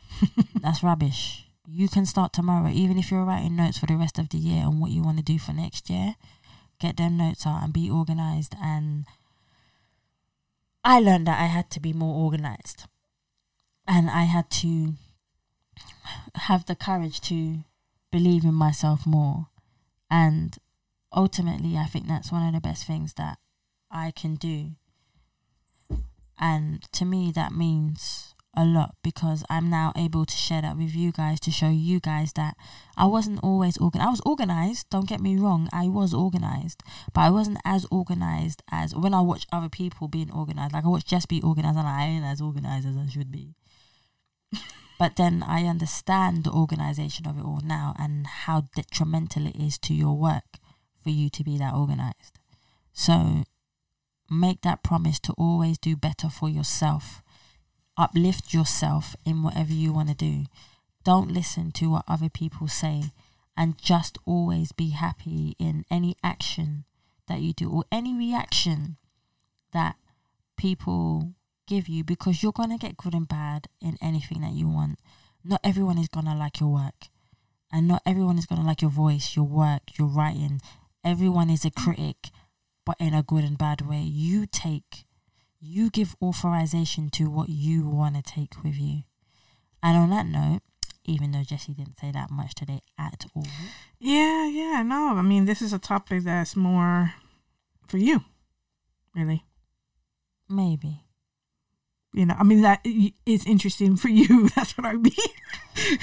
that's 0.62 0.84
rubbish. 0.84 1.46
You 1.68 1.90
can 1.90 2.06
start 2.06 2.32
tomorrow, 2.32 2.70
even 2.70 2.98
if 2.98 3.12
you're 3.12 3.26
writing 3.26 3.56
notes 3.56 3.78
for 3.80 3.86
the 3.86 3.98
rest 3.98 4.20
of 4.20 4.30
the 4.30 4.38
year 4.38 4.66
on 4.66 4.80
what 4.80 4.92
you 4.92 5.02
want 5.02 5.18
to 5.18 5.24
do 5.24 5.40
for 5.40 5.54
next 5.54 5.90
year. 5.90 6.16
Get 6.80 6.98
them 6.98 7.18
notes 7.18 7.46
out 7.46 7.64
and 7.64 7.74
be 7.74 7.90
organized. 7.90 8.56
And 8.62 9.06
I 10.84 11.00
learned 11.00 11.28
that 11.28 11.40
I 11.40 11.46
had 11.46 11.70
to 11.72 11.80
be 11.80 11.94
more 11.94 12.16
organized 12.16 12.86
and 13.88 14.10
I 14.10 14.24
had 14.24 14.50
to 14.62 14.94
have 16.36 16.66
the 16.66 16.76
courage 16.76 17.22
to 17.22 17.64
believe 18.12 18.44
in 18.44 18.54
myself 18.54 19.06
more. 19.06 19.48
And 20.10 20.58
ultimately, 21.14 21.78
I 21.78 21.86
think 21.86 22.08
that's 22.08 22.32
one 22.32 22.46
of 22.48 22.54
the 22.54 22.62
best 22.62 22.86
things 22.86 23.14
that 23.14 23.38
I 23.90 24.12
can 24.12 24.36
do. 24.36 24.72
And 26.40 26.82
to 26.94 27.06
me, 27.06 27.32
that 27.36 27.54
means 27.54 28.34
a 28.56 28.66
lot 28.66 28.96
because 29.02 29.46
I'm 29.50 29.70
now 29.70 29.94
able 29.96 30.26
to 30.26 30.36
share 30.36 30.62
that 30.62 30.76
with 30.76 30.94
you 30.94 31.12
guys 31.12 31.40
to 31.42 31.52
show 31.52 31.70
you 31.70 32.00
guys 32.00 32.34
that 32.34 32.56
I 32.98 33.06
wasn't 33.06 33.40
always 33.44 33.78
organized. 33.78 34.08
I 34.08 34.12
was 34.12 34.22
organized, 34.26 34.90
don't 34.90 35.08
get 35.08 35.22
me 35.22 35.38
wrong, 35.38 35.70
I 35.72 35.88
was 35.88 36.14
organized, 36.14 36.84
but 37.14 37.22
I 37.22 37.30
wasn't 37.30 37.60
as 37.64 37.86
organized 37.90 38.62
as 38.70 38.94
when 38.94 39.14
I 39.14 39.22
watch 39.22 39.48
other 39.54 39.70
people 39.70 40.08
being 40.08 40.32
organized. 40.32 40.74
Like 40.74 40.84
I 40.84 40.90
watch 40.90 41.06
Jess 41.06 41.26
be 41.26 41.42
organized 41.42 41.78
and 41.78 41.88
I 41.88 42.06
ain't 42.06 42.26
as 42.26 42.42
organized 42.42 42.88
as 42.88 42.98
I 42.98 43.08
should 43.08 43.32
be. 43.32 43.56
But 45.00 45.16
then 45.16 45.44
I 45.44 45.66
understand 45.66 46.44
the 46.44 46.52
organization 46.52 47.28
of 47.28 47.38
it 47.38 47.44
all 47.44 47.62
now 47.64 47.96
and 47.98 48.28
how 48.28 48.68
detrimental 48.76 49.48
it 49.48 49.56
is 49.56 49.78
to 49.80 49.94
your 49.94 50.16
work 50.16 50.60
for 51.02 51.10
you 51.10 51.30
to 51.32 51.44
be 51.44 51.58
that 51.58 51.74
organized. 51.74 52.40
So 52.94 53.44
make 54.30 54.62
that 54.62 54.84
promise 54.84 55.20
to 55.22 55.34
always 55.34 55.78
do 55.78 55.96
better 55.96 56.30
for 56.30 56.50
yourself. 56.50 57.24
Uplift 57.98 58.54
yourself 58.54 59.16
in 59.26 59.44
whatever 59.44 59.74
you 59.74 59.92
want 59.92 60.10
to 60.10 60.16
do. 60.16 60.46
Don't 61.04 61.32
listen 61.32 61.72
to 61.74 61.90
what 61.90 62.06
other 62.08 62.30
people 62.30 62.68
say 62.68 63.12
and 63.58 63.78
just 63.78 64.18
always 64.26 64.72
be 64.72 64.90
happy 64.90 65.56
in 65.60 65.84
any 65.90 66.16
action 66.24 66.86
that 67.28 67.42
you 67.42 67.54
do 67.54 67.70
or 67.70 67.84
any 67.92 68.16
reaction 68.16 68.98
that 69.74 69.96
people 70.58 71.34
give 71.72 71.88
you 71.88 72.04
because 72.04 72.44
you're 72.44 72.52
going 72.52 72.70
to 72.70 72.78
get 72.78 72.98
good 72.98 73.14
and 73.14 73.30
bad 73.30 73.68
in 73.80 73.98
anything 74.02 74.42
that 74.42 74.52
you 74.52 74.68
want. 74.68 75.00
Not 75.42 75.62
everyone 75.64 75.98
is 75.98 76.10
going 76.10 76.26
to 76.26 76.36
like 76.36 76.60
your 76.60 76.70
work, 76.70 77.08
and 77.72 77.88
not 77.88 78.02
everyone 78.06 78.38
is 78.38 78.46
going 78.46 78.60
to 78.60 78.68
like 78.68 78.82
your 78.82 78.92
voice, 78.92 79.38
your 79.38 79.46
work, 79.46 79.98
your 79.98 80.10
writing. 80.10 80.60
Everyone 81.04 81.50
is 81.50 81.64
a 81.64 81.72
critic, 81.72 82.30
but 82.86 82.98
in 83.00 83.14
a 83.14 83.24
good 83.24 83.46
and 83.46 83.58
bad 83.58 83.88
way. 83.88 84.02
You 84.02 84.46
take, 84.46 85.06
you 85.62 85.90
give 85.90 86.14
authorization 86.22 87.10
to 87.12 87.30
what 87.30 87.48
you 87.48 87.88
want 87.88 88.16
to 88.18 88.22
take 88.22 88.62
with 88.64 88.76
you. 88.76 89.04
And 89.82 89.98
on 89.98 90.10
that 90.10 90.26
note, 90.26 90.64
even 91.06 91.32
though 91.32 91.44
Jesse 91.44 91.74
didn't 91.74 92.00
say 92.00 92.12
that 92.12 92.30
much 92.30 92.54
today 92.54 92.82
at 93.00 93.26
all. 93.34 93.48
Yeah, 93.98 94.46
yeah, 94.46 94.84
no. 94.84 95.16
I 95.16 95.22
mean, 95.22 95.46
this 95.46 95.62
is 95.62 95.72
a 95.72 95.80
topic 95.80 96.26
that's 96.26 96.56
more 96.56 97.14
for 97.88 97.98
you, 97.98 98.26
really. 99.16 99.46
Maybe. 100.50 101.06
You 102.14 102.26
know, 102.26 102.36
I 102.38 102.44
mean, 102.44 102.62
that 102.62 102.82
is 103.26 103.46
interesting 103.46 103.96
for 103.96 104.10
you. 104.10 104.50
That's 104.56 104.78
what 104.78 104.86
I 104.86 104.94
mean. 104.94 105.14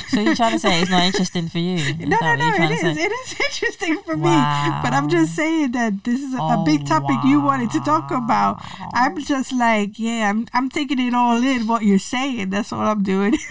So 0.08 0.20
you're 0.20 0.34
trying 0.34 0.52
to 0.52 0.58
say 0.58 0.80
it's 0.80 0.90
not 0.90 1.02
interesting 1.02 1.48
for 1.48 1.58
you? 1.58 1.74
Is 1.74 1.98
no, 1.98 2.16
no, 2.18 2.34
no. 2.34 2.54
It 2.64 2.70
is. 2.70 2.80
say? 2.80 2.92
It 2.92 3.12
is 3.12 3.32
interesting 3.38 4.00
for 4.04 4.16
Wow. 4.16 4.64
me. 4.64 4.80
But 4.82 4.94
I'm 4.94 5.10
just 5.10 5.34
saying 5.36 5.72
that 5.72 6.04
this 6.04 6.22
is 6.22 6.32
a, 6.32 6.38
Oh, 6.40 6.64
big 6.64 6.86
topic 6.86 7.18
you 7.24 7.40
wanted 7.42 7.70
to 7.72 7.80
talk 7.80 8.10
about. 8.10 8.56
I'm 8.94 9.22
just 9.22 9.52
like, 9.52 9.98
yeah, 9.98 10.30
I'm, 10.30 10.46
I'm 10.54 10.70
taking 10.70 10.98
it 10.98 11.12
all 11.12 11.42
in 11.42 11.66
what 11.66 11.82
you're 11.82 11.98
saying. 11.98 12.50
That's 12.50 12.72
all 12.72 12.80
I'm 12.80 13.02
doing. 13.02 13.36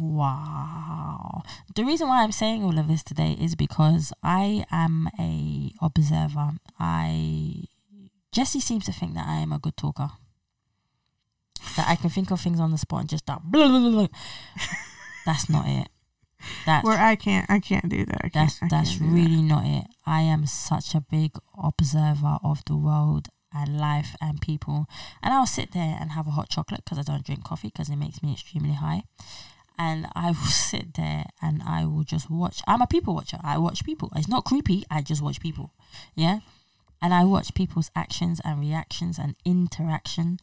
Wow. 0.00 1.42
The 1.74 1.82
reason 1.84 2.08
why 2.08 2.22
I'm 2.22 2.32
saying 2.32 2.62
all 2.62 2.78
of 2.78 2.88
this 2.88 3.02
today 3.02 3.36
is 3.40 3.54
because 3.54 4.12
I 4.22 4.66
am 4.70 5.08
a 5.18 5.72
observer. 5.80 6.50
I 6.78 7.64
Jesse 8.32 8.60
seems 8.60 8.84
to 8.84 8.92
think 8.92 9.14
that 9.14 9.26
I 9.26 9.36
am 9.40 9.52
a 9.52 9.58
good 9.58 9.76
talker. 9.78 10.10
I 11.88 11.96
can 11.96 12.10
think 12.10 12.30
of 12.30 12.40
things 12.40 12.60
on 12.60 12.70
the 12.70 12.78
spot 12.78 13.00
and 13.00 13.08
just 13.08 13.24
start 13.24 13.42
blah, 13.44 13.68
blah, 13.68 13.80
blah, 13.80 13.90
blah. 13.90 14.08
That's 15.26 15.48
not 15.48 15.66
it. 15.66 15.88
That's 16.66 16.84
Where 16.84 16.98
I 16.98 17.16
can't, 17.16 17.50
I 17.50 17.58
can't 17.58 17.88
do 17.88 18.04
that. 18.06 18.20
Can't, 18.20 18.32
that's 18.32 18.60
that's 18.70 18.96
do 18.96 19.04
that. 19.04 19.12
really 19.12 19.42
not 19.42 19.64
it. 19.66 19.84
I 20.06 20.20
am 20.20 20.46
such 20.46 20.94
a 20.94 21.00
big 21.00 21.32
observer 21.62 22.38
of 22.44 22.64
the 22.66 22.76
world 22.76 23.28
and 23.52 23.78
life 23.80 24.14
and 24.20 24.40
people, 24.40 24.86
and 25.22 25.34
I'll 25.34 25.46
sit 25.46 25.72
there 25.72 25.96
and 26.00 26.12
have 26.12 26.26
a 26.28 26.30
hot 26.30 26.48
chocolate 26.48 26.82
because 26.84 26.98
I 26.98 27.02
don't 27.02 27.24
drink 27.24 27.42
coffee 27.44 27.68
because 27.68 27.88
it 27.88 27.96
makes 27.96 28.22
me 28.22 28.32
extremely 28.32 28.74
high, 28.74 29.02
and 29.76 30.06
I 30.14 30.28
will 30.28 30.34
sit 30.46 30.94
there 30.94 31.24
and 31.42 31.60
I 31.62 31.84
will 31.86 32.04
just 32.04 32.30
watch. 32.30 32.62
I'm 32.68 32.82
a 32.82 32.86
people 32.86 33.14
watcher. 33.14 33.38
I 33.42 33.58
watch 33.58 33.84
people. 33.84 34.12
It's 34.14 34.28
not 34.28 34.44
creepy. 34.44 34.84
I 34.90 35.02
just 35.02 35.20
watch 35.20 35.40
people. 35.40 35.72
Yeah, 36.14 36.38
and 37.02 37.12
I 37.12 37.24
watch 37.24 37.52
people's 37.54 37.90
actions 37.96 38.40
and 38.44 38.60
reactions 38.60 39.18
and 39.18 39.34
interaction, 39.44 40.38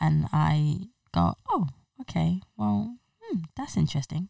and 0.00 0.26
I 0.32 0.88
go, 1.12 1.34
oh, 1.48 1.68
okay, 2.00 2.40
well, 2.56 2.96
hmm, 3.20 3.38
that's 3.56 3.76
interesting 3.76 4.28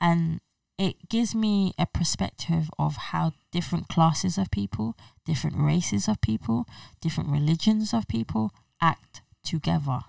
and 0.00 0.40
it 0.78 1.08
gives 1.08 1.34
me 1.34 1.72
a 1.78 1.86
perspective 1.86 2.70
of 2.78 2.96
how 2.96 3.32
different 3.50 3.88
classes 3.88 4.38
of 4.38 4.50
people, 4.50 4.96
different 5.24 5.56
races 5.58 6.06
of 6.08 6.20
people, 6.20 6.66
different 7.00 7.30
religions 7.30 7.92
of 7.92 8.06
people 8.06 8.52
act 8.80 9.22
together. 9.42 10.00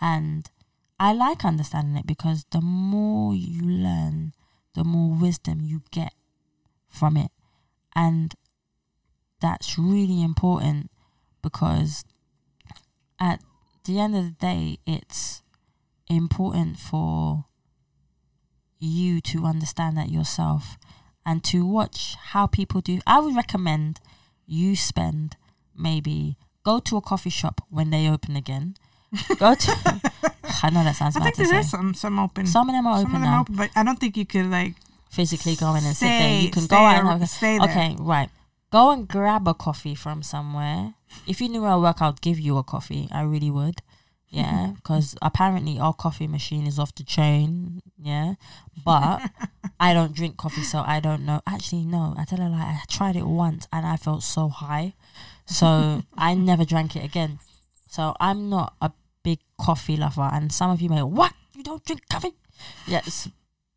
And 0.00 0.50
I 0.98 1.12
like 1.12 1.44
understanding 1.44 1.96
it 1.96 2.06
because 2.06 2.44
the 2.50 2.60
more 2.60 3.34
you 3.34 3.62
learn, 3.62 4.32
the 4.74 4.82
more 4.82 5.16
wisdom 5.16 5.60
you 5.60 5.82
get 5.92 6.12
from 6.88 7.16
it. 7.16 7.30
And 7.94 8.34
that's 9.40 9.78
really 9.78 10.22
important 10.22 10.90
because 11.40 12.04
at 13.20 13.40
the 13.84 13.98
end 13.98 14.16
of 14.16 14.24
the 14.24 14.30
day, 14.30 14.78
it's 14.86 15.42
important 16.08 16.78
for 16.78 17.46
you 18.78 19.20
to 19.20 19.44
understand 19.44 19.96
that 19.96 20.10
yourself 20.10 20.76
and 21.24 21.44
to 21.44 21.64
watch 21.64 22.16
how 22.32 22.46
people 22.46 22.80
do. 22.80 23.00
I 23.06 23.20
would 23.20 23.36
recommend 23.36 24.00
you 24.46 24.74
spend 24.76 25.36
maybe 25.76 26.36
go 26.64 26.78
to 26.80 26.96
a 26.96 27.00
coffee 27.00 27.30
shop 27.30 27.60
when 27.70 27.90
they 27.90 28.08
open 28.08 28.36
again. 28.36 28.76
Go 29.38 29.54
to. 29.54 29.70
I 30.62 30.70
know 30.70 30.84
that 30.84 30.96
sounds 30.96 31.16
I 31.16 31.20
bad 31.20 31.34
think 31.34 31.48
there 31.48 31.58
is 31.60 31.70
some, 31.70 31.94
some 31.94 32.18
open. 32.18 32.46
Some 32.46 32.68
of 32.68 32.74
them 32.74 32.86
are 32.86 32.98
some 32.98 33.06
open 33.06 33.16
of 33.16 33.22
them 33.22 33.30
now. 33.30 33.40
open, 33.40 33.56
but 33.56 33.70
I 33.76 33.84
don't 33.84 33.98
think 33.98 34.16
you 34.16 34.26
could 34.26 34.46
like 34.46 34.74
Physically 35.12 35.56
go 35.56 35.74
in 35.74 35.84
and 35.84 35.94
sit 35.94 36.06
there. 36.06 36.40
You 36.40 36.50
can 36.50 36.64
go 36.64 36.76
out 36.76 36.98
and 37.00 37.06
ar- 37.06 37.12
have 37.12 37.22
a, 37.22 37.26
stay 37.26 37.58
there. 37.58 37.68
Okay, 37.68 37.96
right. 37.98 38.30
Go 38.72 38.90
and 38.90 39.06
grab 39.06 39.46
a 39.46 39.52
coffee 39.52 39.94
from 39.94 40.22
somewhere. 40.22 40.94
If 41.26 41.42
you 41.42 41.50
knew 41.50 41.60
where 41.60 41.72
I 41.72 41.76
work, 41.76 42.00
I'd 42.00 42.22
give 42.22 42.40
you 42.40 42.56
a 42.56 42.62
coffee. 42.62 43.06
I 43.12 43.20
really 43.20 43.50
would. 43.50 43.82
Yeah, 44.30 44.72
because 44.76 45.14
apparently 45.20 45.78
our 45.78 45.92
coffee 45.92 46.26
machine 46.26 46.66
is 46.66 46.78
off 46.78 46.94
the 46.94 47.04
chain. 47.04 47.82
Yeah, 47.98 48.34
but 48.82 49.30
I 49.80 49.92
don't 49.92 50.16
drink 50.16 50.38
coffee, 50.38 50.62
so 50.62 50.82
I 50.86 51.00
don't 51.00 51.26
know. 51.26 51.42
Actually, 51.46 51.84
no, 51.84 52.14
I 52.16 52.24
tell 52.24 52.40
a 52.40 52.48
lie. 52.48 52.80
I 52.80 52.84
tried 52.88 53.14
it 53.14 53.26
once 53.26 53.68
and 53.70 53.84
I 53.86 53.96
felt 53.98 54.22
so 54.22 54.48
high, 54.48 54.94
so 55.44 56.02
I 56.16 56.34
never 56.34 56.64
drank 56.64 56.96
it 56.96 57.04
again. 57.04 57.40
So 57.88 58.16
I'm 58.20 58.48
not 58.48 58.74
a 58.80 58.90
big 59.22 59.40
coffee 59.60 59.98
lover, 59.98 60.30
and 60.32 60.50
some 60.50 60.70
of 60.70 60.80
you 60.80 60.88
may 60.88 61.02
what 61.02 61.34
you 61.54 61.62
don't 61.62 61.84
drink 61.84 62.08
coffee? 62.08 62.32
Yes, 62.86 63.28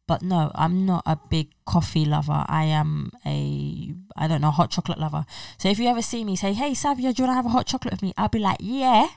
but 0.07 0.21
no, 0.21 0.51
I'm 0.55 0.85
not 0.85 1.03
a 1.05 1.15
big 1.15 1.49
coffee 1.65 2.05
lover. 2.05 2.45
I 2.47 2.65
am 2.65 3.11
a 3.25 3.93
I 4.15 4.27
don't 4.27 4.41
know 4.41 4.51
hot 4.51 4.71
chocolate 4.71 4.99
lover. 4.99 5.25
So 5.57 5.69
if 5.69 5.79
you 5.79 5.87
ever 5.87 6.01
see 6.01 6.23
me 6.23 6.35
say, 6.35 6.53
"Hey 6.53 6.71
Savia, 6.71 7.13
do 7.13 7.23
you 7.23 7.27
want 7.27 7.31
to 7.31 7.33
have 7.33 7.45
a 7.45 7.49
hot 7.49 7.65
chocolate 7.65 7.93
with 7.93 8.01
me?" 8.03 8.13
I'll 8.17 8.29
be 8.29 8.39
like, 8.39 8.57
"Yeah," 8.59 9.07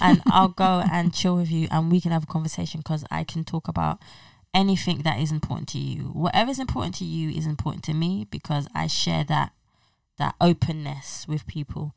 and 0.00 0.22
I'll 0.30 0.48
go 0.48 0.82
and 0.90 1.12
chill 1.12 1.36
with 1.36 1.50
you, 1.50 1.66
and 1.70 1.90
we 1.90 2.00
can 2.00 2.12
have 2.12 2.24
a 2.24 2.26
conversation 2.26 2.80
because 2.80 3.04
I 3.10 3.24
can 3.24 3.44
talk 3.44 3.66
about 3.68 4.00
anything 4.54 4.98
that 5.02 5.20
is 5.20 5.32
important 5.32 5.68
to 5.70 5.78
you. 5.78 6.04
Whatever's 6.04 6.58
important 6.58 6.94
to 6.96 7.04
you 7.04 7.30
is 7.30 7.46
important 7.46 7.82
to 7.84 7.94
me 7.94 8.26
because 8.30 8.68
I 8.74 8.86
share 8.86 9.24
that 9.24 9.52
that 10.18 10.34
openness 10.40 11.26
with 11.28 11.46
people. 11.46 11.94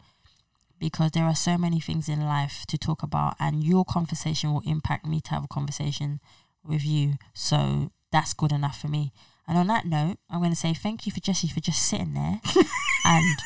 Because 0.80 1.12
there 1.12 1.26
are 1.26 1.36
so 1.36 1.58
many 1.58 1.82
things 1.82 2.08
in 2.08 2.22
life 2.22 2.64
to 2.68 2.78
talk 2.78 3.04
about, 3.04 3.36
and 3.38 3.64
your 3.64 3.84
conversation 3.84 4.54
will 4.54 4.64
impact 4.66 5.06
me 5.06 5.20
to 5.22 5.32
have 5.32 5.44
a 5.44 5.48
conversation 5.48 6.22
with 6.64 6.86
you. 6.86 7.16
So 7.34 7.92
that's 8.12 8.34
good 8.34 8.52
enough 8.52 8.80
for 8.80 8.88
me. 8.88 9.12
And 9.48 9.58
on 9.58 9.68
that 9.68 9.86
note, 9.86 10.18
I'm 10.30 10.40
going 10.40 10.52
to 10.52 10.56
say 10.56 10.74
thank 10.74 11.06
you 11.06 11.12
for 11.12 11.20
Jesse 11.20 11.48
for 11.48 11.60
just 11.60 11.82
sitting 11.88 12.14
there 12.14 12.40
and 13.06 13.38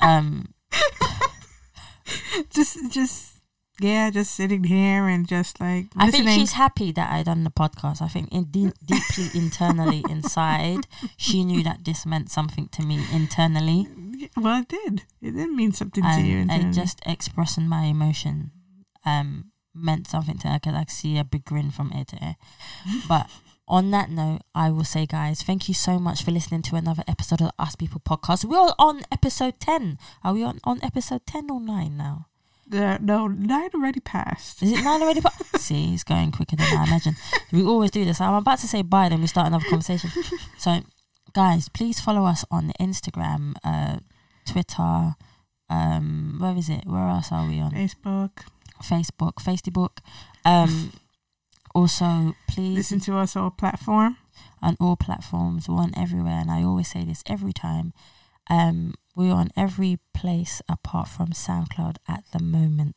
um 0.00 0.54
just 2.50 2.90
just 2.90 3.32
yeah, 3.78 4.08
just 4.08 4.34
sitting 4.34 4.64
here 4.64 5.06
and 5.06 5.28
just 5.28 5.60
like 5.60 5.86
I 5.96 6.10
think 6.10 6.30
she's 6.30 6.52
happy 6.52 6.92
that 6.92 7.12
I 7.12 7.22
done 7.22 7.44
the 7.44 7.50
podcast. 7.50 8.00
I 8.00 8.08
think 8.08 8.32
in 8.32 8.44
de- 8.44 8.72
deeply 8.82 9.28
internally 9.34 10.02
inside, 10.08 10.86
she 11.18 11.44
knew 11.44 11.62
that 11.62 11.84
this 11.84 12.06
meant 12.06 12.30
something 12.30 12.68
to 12.68 12.82
me 12.82 13.04
internally, 13.12 13.86
well, 14.34 14.62
it 14.62 14.68
did. 14.68 15.02
It 15.20 15.32
did 15.32 15.50
mean 15.50 15.72
something 15.72 16.02
to 16.02 16.22
you. 16.22 16.38
and, 16.38 16.50
and 16.50 16.74
just 16.74 17.00
expressing 17.04 17.68
my 17.68 17.84
emotion 17.84 18.50
um 19.04 19.52
meant 19.74 20.06
something 20.06 20.38
to 20.38 20.48
her 20.48 20.58
because 20.58 20.74
I 20.74 20.84
could 20.84 20.90
see 20.90 21.18
a 21.18 21.24
big 21.24 21.44
grin 21.44 21.70
from 21.70 21.92
ear 21.94 22.06
to 22.06 22.16
ear. 22.24 22.36
But 23.06 23.28
on 23.68 23.90
that 23.90 24.10
note, 24.10 24.42
I 24.54 24.70
will 24.70 24.84
say, 24.84 25.06
guys, 25.06 25.42
thank 25.42 25.68
you 25.68 25.74
so 25.74 25.98
much 25.98 26.22
for 26.22 26.30
listening 26.30 26.62
to 26.62 26.76
another 26.76 27.02
episode 27.08 27.40
of 27.40 27.48
the 27.48 27.62
Us 27.62 27.74
People 27.74 28.00
podcast. 28.00 28.44
We're 28.44 28.72
on 28.78 29.02
episode 29.10 29.58
ten. 29.60 29.98
Are 30.22 30.34
we 30.34 30.42
on 30.42 30.60
on 30.64 30.78
episode 30.82 31.26
ten 31.26 31.50
or 31.50 31.60
nine 31.60 31.96
now? 31.96 32.26
Uh, 32.72 32.98
no, 33.00 33.26
nine 33.28 33.70
already 33.74 34.00
passed. 34.00 34.62
Is 34.62 34.72
it 34.72 34.82
nine 34.84 35.02
already? 35.02 35.20
passed? 35.20 35.58
See, 35.58 35.94
it's 35.94 36.04
going 36.04 36.32
quicker 36.32 36.56
than 36.56 36.66
I 36.66 36.84
imagine. 36.84 37.16
We 37.52 37.62
always 37.64 37.90
do 37.90 38.04
this. 38.04 38.20
I'm 38.20 38.34
about 38.34 38.58
to 38.60 38.68
say 38.68 38.82
bye, 38.82 39.08
then 39.08 39.20
we 39.20 39.26
start 39.26 39.48
another 39.48 39.68
conversation. 39.68 40.10
So, 40.58 40.80
guys, 41.32 41.68
please 41.68 42.00
follow 42.00 42.24
us 42.24 42.44
on 42.50 42.72
Instagram, 42.80 43.54
uh, 43.62 43.98
Twitter. 44.46 45.14
Um, 45.68 46.38
where 46.40 46.56
is 46.56 46.68
it? 46.68 46.86
Where 46.86 47.08
else 47.08 47.30
are 47.30 47.46
we 47.46 47.60
on? 47.60 47.72
Facebook. 47.72 48.30
Facebook, 48.82 49.34
Facebook. 49.34 49.98
Um, 50.44 50.92
also, 51.76 52.34
please 52.48 52.76
Listen 52.76 53.00
to 53.00 53.16
us 53.18 53.36
on 53.36 53.44
all 53.44 53.50
platform. 53.50 54.16
on 54.62 54.76
all 54.80 54.96
platforms. 54.96 55.68
We're 55.68 55.76
on 55.82 55.92
everywhere, 55.96 56.40
and 56.40 56.50
I 56.50 56.62
always 56.62 56.88
say 56.88 57.04
this 57.04 57.22
every 57.26 57.52
time. 57.52 57.92
Um, 58.48 58.94
we're 59.14 59.32
on 59.34 59.50
every 59.56 59.98
place 60.14 60.62
apart 60.68 61.08
from 61.08 61.28
SoundCloud 61.28 61.96
at 62.08 62.24
the 62.32 62.42
moment. 62.42 62.96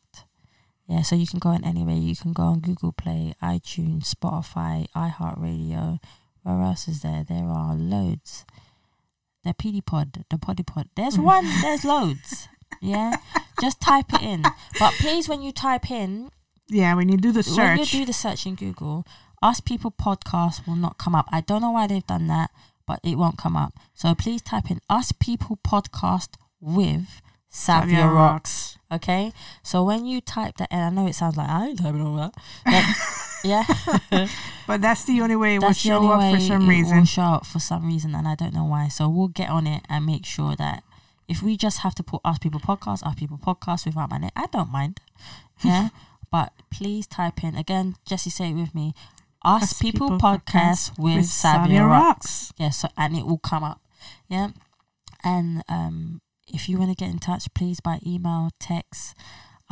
Yeah, 0.88 1.02
so 1.02 1.14
you 1.14 1.26
can 1.26 1.38
go 1.38 1.50
on 1.50 1.64
anywhere. 1.64 1.94
You 1.96 2.16
can 2.16 2.32
go 2.32 2.44
on 2.44 2.60
Google 2.60 2.92
Play, 2.92 3.34
iTunes, 3.42 4.12
Spotify, 4.14 4.86
iHeartRadio. 4.96 5.98
Where 6.42 6.62
else 6.62 6.88
is 6.88 7.02
there? 7.02 7.22
There 7.28 7.46
are 7.48 7.74
loads. 7.76 8.44
The 9.44 9.54
PD 9.54 9.84
Pod, 9.84 10.24
the 10.30 10.38
Poddy 10.38 10.62
Pod. 10.62 10.88
There's 10.96 11.18
one. 11.32 11.44
There's 11.62 11.84
loads. 11.84 12.48
Yeah, 12.80 13.16
just 13.60 13.80
type 13.80 14.12
it 14.14 14.22
in. 14.22 14.42
But 14.78 14.94
please, 15.00 15.28
when 15.28 15.42
you 15.42 15.52
type 15.52 15.90
in, 15.90 16.30
Yeah, 16.70 16.94
when 16.94 17.08
you 17.08 17.16
do 17.16 17.32
the 17.32 17.42
search, 17.42 17.56
when 17.56 17.78
you 17.78 17.84
do 17.86 18.04
the 18.06 18.12
search 18.12 18.46
in 18.46 18.54
Google, 18.54 19.04
Us 19.42 19.60
People 19.60 19.90
Podcast 19.90 20.66
will 20.66 20.76
not 20.76 20.98
come 20.98 21.14
up. 21.14 21.28
I 21.32 21.40
don't 21.40 21.60
know 21.62 21.72
why 21.72 21.86
they've 21.86 22.06
done 22.06 22.26
that, 22.28 22.50
but 22.86 23.00
it 23.02 23.16
won't 23.16 23.36
come 23.38 23.56
up. 23.56 23.74
So 23.94 24.14
please 24.14 24.40
type 24.42 24.70
in 24.70 24.80
Us 24.88 25.12
People 25.12 25.58
Podcast 25.66 26.30
with 26.60 27.20
Savia 27.52 27.96
Savia 27.96 28.14
Rocks. 28.14 28.78
Okay? 28.92 29.32
So 29.62 29.82
when 29.82 30.06
you 30.06 30.20
type 30.20 30.56
that, 30.58 30.68
and 30.70 30.82
I 30.82 30.90
know 30.90 31.08
it 31.08 31.14
sounds 31.14 31.36
like 31.36 31.48
I 31.48 31.68
ain't 31.68 31.78
typing 31.80 32.02
all 32.02 32.16
that. 32.16 32.34
yeah. 33.44 34.26
But 34.66 34.82
that's 34.82 35.02
the 35.04 35.20
only 35.20 35.34
way 35.34 35.56
it 35.56 35.58
will 35.58 35.68
That's 35.68 35.82
the 35.82 35.88
show 35.88 36.08
up 36.12 36.20
way 36.20 36.34
for 36.34 36.40
some 36.40 36.62
it 36.62 36.68
reason. 36.68 36.98
will 36.98 37.04
show 37.04 37.22
up 37.22 37.44
for 37.44 37.58
some 37.58 37.88
reason, 37.88 38.14
and 38.14 38.28
I 38.28 38.36
don't 38.36 38.54
know 38.54 38.64
why. 38.66 38.86
So 38.86 39.08
we'll 39.08 39.26
get 39.26 39.50
on 39.50 39.66
it 39.66 39.82
and 39.88 40.06
make 40.06 40.24
sure 40.24 40.54
that 40.54 40.84
if 41.26 41.42
we 41.42 41.56
just 41.56 41.80
have 41.80 41.92
to 41.96 42.04
put 42.04 42.20
Us 42.24 42.38
People 42.38 42.60
Podcast, 42.60 43.04
Us 43.04 43.16
People 43.16 43.36
Podcast 43.36 43.84
without 43.84 44.10
my 44.10 44.18
name, 44.18 44.30
I 44.36 44.46
don't 44.52 44.70
mind. 44.70 45.00
Yeah, 45.64 45.88
but 46.30 46.52
please 46.70 47.06
type 47.06 47.42
in 47.42 47.56
again. 47.56 47.96
Jesse, 48.06 48.30
say 48.30 48.50
it 48.50 48.54
with 48.54 48.74
me. 48.74 48.94
Us, 49.42 49.62
Us 49.62 49.72
People, 49.74 50.10
People 50.10 50.18
Podcast, 50.18 50.92
Podcast 50.92 50.98
with, 50.98 51.16
with 51.16 51.24
Savia 51.24 51.66
Savia 51.66 51.88
Rocks. 51.88 51.90
Rocks. 51.90 52.52
Yeah, 52.58 52.70
so 52.70 52.88
and 52.96 53.16
it 53.16 53.26
will 53.26 53.38
come 53.38 53.64
up. 53.64 53.80
Yeah, 54.28 54.48
and 55.24 55.62
um, 55.68 56.20
if 56.46 56.68
you 56.68 56.78
want 56.78 56.90
to 56.90 56.96
get 56.96 57.10
in 57.10 57.18
touch, 57.18 57.52
please 57.54 57.80
by 57.80 58.00
email, 58.06 58.50
text. 58.58 59.14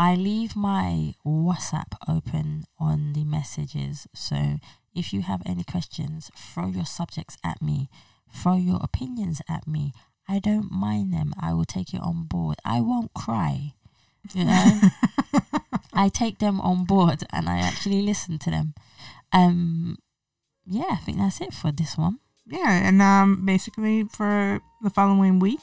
I 0.00 0.14
leave 0.14 0.54
my 0.54 1.14
WhatsApp 1.26 1.92
open 2.08 2.64
on 2.78 3.14
the 3.14 3.24
messages. 3.24 4.06
So 4.14 4.60
if 4.94 5.12
you 5.12 5.22
have 5.22 5.42
any 5.44 5.64
questions, 5.64 6.30
throw 6.36 6.68
your 6.68 6.84
subjects 6.84 7.36
at 7.44 7.60
me, 7.60 7.88
throw 8.32 8.56
your 8.56 8.78
opinions 8.80 9.42
at 9.48 9.66
me. 9.66 9.92
I 10.28 10.38
don't 10.38 10.70
mind 10.70 11.12
them. 11.12 11.32
I 11.40 11.52
will 11.52 11.64
take 11.64 11.92
it 11.92 12.00
on 12.00 12.24
board. 12.24 12.58
I 12.64 12.80
won't 12.80 13.12
cry. 13.12 13.74
You 14.32 14.44
know, 14.44 14.80
I 15.92 16.08
take 16.08 16.38
them 16.38 16.60
on 16.60 16.84
board 16.84 17.24
and 17.32 17.48
I 17.48 17.58
actually 17.58 18.02
listen 18.02 18.38
to 18.38 18.50
them. 18.50 18.74
Um, 19.32 19.98
yeah, 20.66 20.86
I 20.90 20.96
think 20.96 21.18
that's 21.18 21.40
it 21.40 21.52
for 21.52 21.72
this 21.72 21.96
one. 21.96 22.18
Yeah, 22.46 22.70
and 22.88 23.02
um, 23.02 23.44
basically 23.44 24.04
for 24.04 24.60
the 24.82 24.90
following 24.90 25.38
week, 25.38 25.60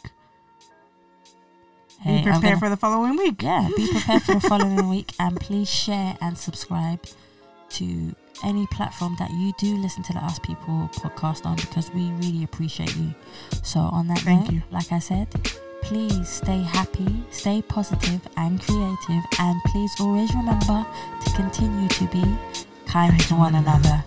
Hey, 2.01 2.23
be 2.23 2.31
prepared 2.31 2.59
for 2.59 2.69
the 2.69 2.77
following 2.77 3.17
week. 3.17 3.41
yeah, 3.41 3.67
be 3.75 3.87
prepared 3.91 4.21
for 4.23 4.35
the 4.35 4.41
following 4.47 4.89
week 4.89 5.11
and 5.19 5.39
please 5.39 5.69
share 5.69 6.15
and 6.21 6.37
subscribe 6.37 7.03
to 7.69 8.15
any 8.43 8.67
platform 8.67 9.15
that 9.17 9.31
you 9.31 9.53
do 9.57 9.75
listen 9.77 10.03
to 10.03 10.13
the 10.13 10.19
Us 10.19 10.37
People 10.39 10.89
podcast 10.93 11.45
on 11.47 11.55
because 11.55 11.89
we 11.91 12.11
really 12.11 12.43
appreciate 12.43 12.95
you. 12.95 13.15
So 13.63 13.79
on 13.79 14.07
that 14.09 14.19
Thank 14.19 14.43
note, 14.45 14.53
you. 14.53 14.63
like 14.69 14.91
I 14.91 14.99
said, 14.99 15.27
please 15.85 16.27
stay 16.27 16.61
happy, 16.63 17.23
stay 17.29 17.61
positive 17.61 18.19
and 18.37 18.59
creative 18.59 19.23
and 19.39 19.61
please 19.67 19.91
always 19.99 20.33
remember 20.33 20.83
to 21.23 21.31
continue 21.35 21.87
to 21.89 22.07
be 22.07 22.23
kind 22.87 23.19
to 23.19 23.35
one 23.35 23.53
another. 23.53 24.03